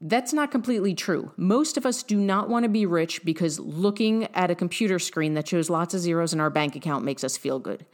That's 0.00 0.32
not 0.32 0.50
completely 0.50 0.94
true. 0.94 1.32
Most 1.36 1.76
of 1.76 1.84
us 1.84 2.02
do 2.02 2.16
not 2.16 2.48
want 2.48 2.62
to 2.62 2.68
be 2.68 2.86
rich 2.86 3.24
because 3.24 3.58
looking 3.58 4.24
at 4.34 4.50
a 4.50 4.54
computer 4.54 4.98
screen 4.98 5.34
that 5.34 5.48
shows 5.48 5.68
lots 5.68 5.92
of 5.92 6.00
zeros 6.00 6.32
in 6.32 6.40
our 6.40 6.50
bank 6.50 6.74
account 6.76 7.04
makes 7.04 7.24
us 7.24 7.36
feel 7.36 7.58
good 7.58 7.84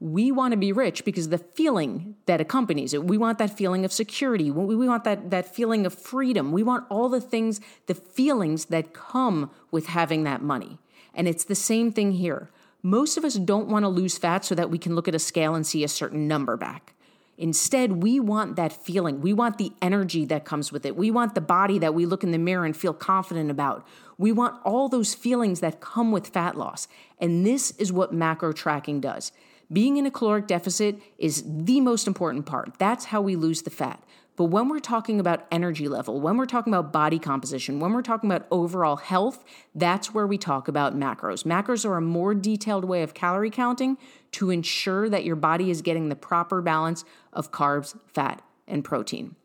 we 0.00 0.32
want 0.32 0.52
to 0.52 0.56
be 0.56 0.72
rich 0.72 1.04
because 1.04 1.28
the 1.28 1.38
feeling 1.38 2.16
that 2.26 2.40
accompanies 2.40 2.92
it. 2.92 3.04
We 3.04 3.16
want 3.16 3.38
that 3.38 3.56
feeling 3.56 3.84
of 3.84 3.92
security. 3.92 4.50
We 4.50 4.86
want 4.86 5.04
that, 5.04 5.30
that 5.30 5.54
feeling 5.54 5.86
of 5.86 5.94
freedom. 5.94 6.52
We 6.52 6.62
want 6.62 6.84
all 6.90 7.08
the 7.08 7.20
things 7.20 7.60
the 7.86 7.94
feelings 7.94 8.66
that 8.66 8.92
come 8.92 9.50
with 9.70 9.86
having 9.86 10.24
that 10.24 10.42
money. 10.42 10.78
And 11.14 11.28
it's 11.28 11.44
the 11.44 11.54
same 11.54 11.92
thing 11.92 12.12
here. 12.12 12.50
Most 12.82 13.16
of 13.16 13.24
us 13.24 13.34
don't 13.34 13.68
want 13.68 13.84
to 13.84 13.88
lose 13.88 14.18
fat 14.18 14.44
so 14.44 14.54
that 14.54 14.70
we 14.70 14.78
can 14.78 14.94
look 14.94 15.08
at 15.08 15.14
a 15.14 15.18
scale 15.18 15.54
and 15.54 15.66
see 15.66 15.84
a 15.84 15.88
certain 15.88 16.28
number 16.28 16.56
back. 16.56 16.92
Instead 17.38 18.02
we 18.02 18.20
want 18.20 18.56
that 18.56 18.72
feeling. 18.72 19.20
We 19.20 19.32
want 19.32 19.58
the 19.58 19.72
energy 19.80 20.24
that 20.26 20.44
comes 20.44 20.70
with 20.70 20.84
it. 20.84 20.96
We 20.96 21.10
want 21.10 21.34
the 21.34 21.40
body 21.40 21.78
that 21.78 21.94
we 21.94 22.04
look 22.04 22.22
in 22.22 22.30
the 22.30 22.38
mirror 22.38 22.64
and 22.64 22.76
feel 22.76 22.92
confident 22.92 23.50
about. 23.50 23.86
We 24.18 24.32
want 24.32 24.60
all 24.64 24.88
those 24.88 25.14
feelings 25.14 25.60
that 25.60 25.80
come 25.80 26.12
with 26.12 26.28
fat 26.28 26.56
loss. 26.56 26.86
And 27.18 27.46
this 27.46 27.70
is 27.72 27.92
what 27.92 28.12
macro 28.12 28.52
tracking 28.52 29.00
does 29.00 29.32
being 29.72 29.96
in 29.96 30.06
a 30.06 30.10
caloric 30.10 30.46
deficit 30.46 31.00
is 31.18 31.44
the 31.46 31.80
most 31.80 32.06
important 32.06 32.46
part. 32.46 32.78
That's 32.78 33.06
how 33.06 33.20
we 33.20 33.36
lose 33.36 33.62
the 33.62 33.70
fat. 33.70 34.02
But 34.36 34.46
when 34.46 34.68
we're 34.68 34.80
talking 34.80 35.20
about 35.20 35.46
energy 35.52 35.88
level, 35.88 36.20
when 36.20 36.36
we're 36.36 36.46
talking 36.46 36.72
about 36.72 36.92
body 36.92 37.20
composition, 37.20 37.78
when 37.78 37.92
we're 37.92 38.02
talking 38.02 38.30
about 38.30 38.48
overall 38.50 38.96
health, 38.96 39.44
that's 39.74 40.12
where 40.12 40.26
we 40.26 40.38
talk 40.38 40.66
about 40.66 40.96
macros. 40.96 41.44
Macros 41.44 41.84
are 41.84 41.96
a 41.96 42.00
more 42.00 42.34
detailed 42.34 42.84
way 42.84 43.02
of 43.02 43.14
calorie 43.14 43.50
counting 43.50 43.96
to 44.32 44.50
ensure 44.50 45.08
that 45.08 45.24
your 45.24 45.36
body 45.36 45.70
is 45.70 45.82
getting 45.82 46.08
the 46.08 46.16
proper 46.16 46.60
balance 46.60 47.04
of 47.32 47.52
carbs, 47.52 47.96
fat, 48.12 48.42
and 48.66 48.84
protein. 48.84 49.36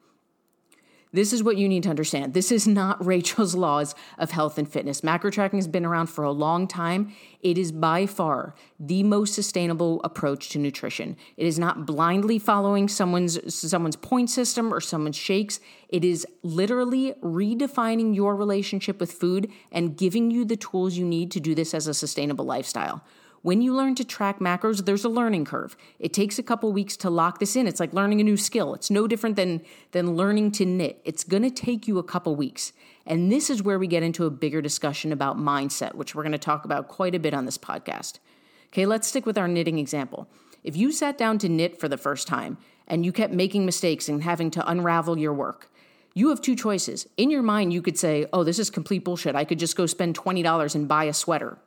This 1.11 1.33
is 1.33 1.41
what 1.41 1.57
you 1.57 1.67
need 1.67 1.83
to 1.83 1.89
understand. 1.89 2.33
This 2.33 2.51
is 2.51 2.67
not 2.67 3.03
Rachel's 3.05 3.55
laws 3.55 3.95
of 4.17 4.31
health 4.31 4.57
and 4.57 4.71
fitness. 4.71 5.03
Macro 5.03 5.31
tracking 5.31 5.57
has 5.57 5.67
been 5.67 5.85
around 5.85 6.07
for 6.07 6.23
a 6.23 6.31
long 6.31 6.67
time. 6.67 7.13
It 7.41 7.57
is 7.57 7.71
by 7.71 8.05
far 8.05 8.53
the 8.79 9.01
most 9.03 9.33
sustainable 9.33 10.01
approach 10.03 10.49
to 10.49 10.59
nutrition. 10.59 11.17
It 11.35 11.47
is 11.47 11.57
not 11.57 11.85
blindly 11.85 12.37
following 12.37 12.87
someone's 12.87 13.53
someone's 13.53 13.95
point 13.95 14.29
system 14.29 14.73
or 14.73 14.79
someone's 14.79 15.17
shakes. 15.17 15.59
It 15.87 16.05
is 16.05 16.27
literally 16.43 17.13
redefining 17.23 18.15
your 18.15 18.35
relationship 18.35 18.99
with 18.99 19.11
food 19.11 19.51
and 19.71 19.97
giving 19.97 20.29
you 20.29 20.45
the 20.45 20.57
tools 20.57 20.97
you 20.97 21.05
need 21.05 21.31
to 21.31 21.39
do 21.39 21.55
this 21.55 21.73
as 21.73 21.87
a 21.87 21.93
sustainable 21.93 22.45
lifestyle. 22.45 23.03
When 23.41 23.62
you 23.62 23.73
learn 23.73 23.95
to 23.95 24.04
track 24.04 24.39
macros, 24.39 24.84
there's 24.84 25.06
a 25.06 25.10
learning 25.10 25.45
curve. 25.45 25.78
It 25.97 26.12
takes 26.12 26.38
a 26.38 26.43
couple 26.43 26.71
weeks 26.73 26.97
to 26.97 27.10
lock 27.10 27.39
this 27.39 27.56
in. 27.56 27.67
It's 27.67 27.80
like 27.80 27.93
learning 27.93 28.19
a 28.19 28.23
new 28.23 28.36
skill. 28.36 28.73
It's 28.73 28.91
no 28.91 29.08
different 29.08 29.38
than, 29.38 29.62
than 29.91 30.15
learning 30.17 30.52
to 30.54 30.65
knit. 30.65 31.02
It's 31.06 31.23
going 31.23 31.43
to 31.43 31.49
take 31.49 31.88
you 31.88 31.99
a 31.99 32.04
couple 32.04 32.36
weeks. 32.36 32.73
And 33.06 33.32
this 33.32 33.49
is 33.49 33.63
where 33.63 33.80
we 33.80 33.88
get 33.88 34.04
into 34.04 34.25
a 34.25 34.30
bigger 34.30 34.62
discussion 34.62 35.13
about 35.13 35.38
mindset, 35.38 35.95
which 35.95 36.13
we're 36.13 36.23
going 36.23 36.34
to 36.34 36.38
talk 36.38 36.65
about 36.65 36.89
quite 36.89 37.15
a 37.15 37.19
bit 37.19 37.34
on 37.34 37.45
this 37.45 37.58
podcast. 37.58 38.19
Okay, 38.67 38.86
let's 38.86 39.08
stick 39.08 39.25
with 39.25 39.38
our 39.38 39.47
knitting 39.47 39.80
example. 39.80 40.28
If 40.63 40.75
you 40.75 40.91
sat 40.91 41.17
down 41.17 41.38
to 41.39 41.49
knit 41.49 41.80
for 41.80 41.88
the 41.88 41.97
first 41.97 42.28
time 42.28 42.58
and 42.88 43.06
you 43.06 43.13
kept 43.13 43.34
making 43.34 43.65
mistakes 43.65 44.10
and 44.10 44.21
having 44.21 44.52
to 44.52 44.69
unravel 44.69 45.17
your 45.17 45.34
work, 45.34 45.71
you 46.13 46.30
have 46.30 46.41
two 46.41 46.56
choices. 46.56 47.08
In 47.15 47.30
your 47.30 47.41
mind, 47.41 47.71
you 47.71 47.82
could 47.82 47.97
say, 47.97 48.25
oh, 48.34 48.43
this 48.43 48.60
is 48.60 48.69
complete 48.69 49.06
bullshit. 49.06 49.36
I 49.36 49.45
could 49.45 49.60
just 49.60 49.78
go 49.78 49.86
spend 49.86 50.17
$20 50.19 50.75
and 50.75 50.88
buy 50.88 51.06
a 51.06 51.13
sweater. 51.13 51.58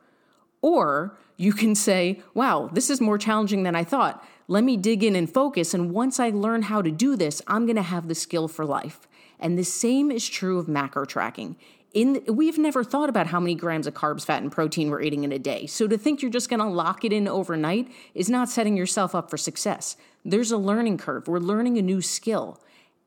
Or 0.61 1.17
you 1.37 1.53
can 1.53 1.75
say, 1.75 2.21
wow, 2.33 2.69
this 2.71 2.89
is 2.89 3.01
more 3.01 3.17
challenging 3.17 3.63
than 3.63 3.75
I 3.75 3.83
thought. 3.83 4.25
Let 4.47 4.63
me 4.63 4.77
dig 4.77 5.03
in 5.03 5.15
and 5.15 5.31
focus. 5.31 5.73
And 5.73 5.91
once 5.91 6.19
I 6.19 6.29
learn 6.29 6.63
how 6.63 6.81
to 6.81 6.91
do 6.91 7.15
this, 7.15 7.41
I'm 7.47 7.65
going 7.65 7.77
to 7.77 7.81
have 7.81 8.07
the 8.07 8.15
skill 8.15 8.47
for 8.47 8.65
life. 8.65 9.07
And 9.39 9.57
the 9.57 9.63
same 9.63 10.11
is 10.11 10.27
true 10.27 10.59
of 10.59 10.67
macro 10.67 11.05
tracking. 11.05 11.55
In, 11.93 12.23
we've 12.27 12.57
never 12.57 12.83
thought 12.83 13.09
about 13.09 13.27
how 13.27 13.39
many 13.39 13.53
grams 13.53 13.85
of 13.85 13.93
carbs, 13.93 14.25
fat, 14.25 14.41
and 14.41 14.51
protein 14.51 14.89
we're 14.89 15.01
eating 15.01 15.23
in 15.23 15.31
a 15.31 15.37
day. 15.37 15.67
So 15.67 15.87
to 15.87 15.97
think 15.97 16.21
you're 16.21 16.31
just 16.31 16.49
going 16.49 16.59
to 16.59 16.67
lock 16.67 17.05
it 17.05 17.13
in 17.13 17.27
overnight 17.27 17.91
is 18.15 18.29
not 18.29 18.49
setting 18.49 18.75
yourself 18.75 19.13
up 19.13 19.29
for 19.29 19.37
success. 19.37 19.95
There's 20.25 20.51
a 20.51 20.57
learning 20.57 20.97
curve. 20.97 21.27
We're 21.27 21.39
learning 21.39 21.77
a 21.77 21.83
new 21.83 22.01
skill. 22.01 22.59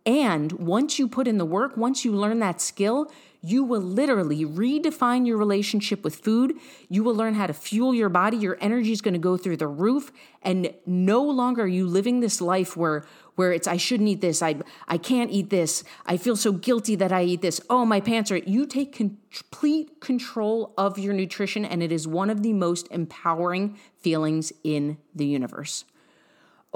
And 0.05 0.53
once 0.53 1.01
you 1.01 1.09
put 1.09 1.27
in 1.27 1.39
the 1.39 1.45
work, 1.45 1.77
once 1.77 2.05
you 2.05 2.13
learn 2.13 2.39
that 2.39 2.61
skill, 2.61 3.11
you 3.47 3.63
will 3.63 3.81
literally 3.81 4.45
redefine 4.45 5.27
your 5.27 5.37
relationship 5.37 6.03
with 6.03 6.17
food. 6.17 6.55
You 6.89 7.05
will 7.05 7.15
learn 7.15 7.35
how 7.35 7.47
to 7.47 7.55
fuel 7.55 7.95
your 7.95 8.09
body. 8.09 8.37
Your 8.37 8.59
energy 8.61 8.91
is 8.91 9.01
going 9.01 9.15
to 9.15 9.21
go 9.21 9.37
through 9.37 9.59
the 9.59 9.69
roof. 9.69 10.11
And 10.43 10.75
no 10.85 11.23
longer 11.23 11.63
are 11.63 11.69
you 11.69 11.87
living 11.87 12.21
this 12.21 12.41
life 12.41 12.77
where, 12.77 13.05
where 13.37 13.53
it's, 13.53 13.69
I 13.69 13.77
shouldn't 13.77 14.09
eat 14.09 14.21
this. 14.21 14.43
I, 14.43 14.57
I 14.89 14.99
can't 14.99 15.31
eat 15.31 15.51
this. 15.51 15.85
I 16.07 16.17
feel 16.17 16.37
so 16.37 16.51
guilty 16.51 16.97
that 16.97 17.13
I 17.13 17.23
eat 17.23 17.41
this. 17.41 17.61
Oh, 17.71 17.85
my 17.85 18.01
pants 18.01 18.33
are. 18.33 18.39
You 18.39 18.67
take 18.67 18.93
complete 18.93 20.01
control 20.01 20.75
of 20.77 20.99
your 20.99 21.15
nutrition, 21.15 21.65
and 21.65 21.83
it 21.83 21.93
is 21.93 22.09
one 22.09 22.31
of 22.31 22.43
the 22.43 22.53
most 22.53 22.89
empowering 22.91 23.79
feelings 23.99 24.53
in 24.65 24.99
the 25.15 25.27
universe 25.27 25.85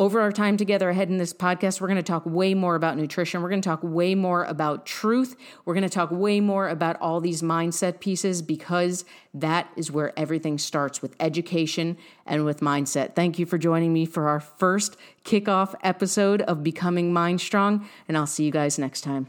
over 0.01 0.23
our 0.23 0.33
time 0.33 0.57
together 0.57 0.89
ahead 0.89 1.11
in 1.11 1.19
this 1.19 1.35
podcast, 1.35 1.79
we're 1.79 1.87
going 1.87 1.99
to 1.99 2.03
talk 2.03 2.25
way 2.25 2.55
more 2.55 2.75
about 2.75 2.97
nutrition. 2.97 3.43
We're 3.43 3.51
going 3.51 3.61
to 3.61 3.69
talk 3.69 3.81
way 3.83 4.15
more 4.15 4.45
about 4.45 4.87
truth. 4.87 5.37
We're 5.67 5.75
going 5.75 5.83
to 5.83 5.91
talk 5.91 6.11
way 6.11 6.41
more 6.41 6.71
about 6.71 6.99
all 7.03 7.21
these 7.21 7.43
mindset 7.43 8.01
pieces 8.01 8.41
because 8.41 9.05
that 9.35 9.71
is 9.77 9.93
where 9.93 10.19
everything 10.19 10.57
starts 10.57 11.03
with 11.03 11.15
education 11.21 11.99
and 12.25 12.47
with 12.47 12.61
mindset. 12.61 13.15
Thank 13.15 13.39
you 13.39 13.45
for 13.45 13.59
joining 13.59 13.93
me 13.93 14.07
for 14.07 14.27
our 14.27 14.41
first 14.41 14.97
kickoff 15.23 15.75
episode 15.83 16.41
of 16.43 16.63
Becoming 16.63 17.13
Mind 17.13 17.43
Strong, 17.43 17.87
and 18.09 18.17
I'll 18.17 18.27
see 18.27 18.45
you 18.45 18.51
guys 18.51 18.79
next 18.79 19.03
time. 19.03 19.27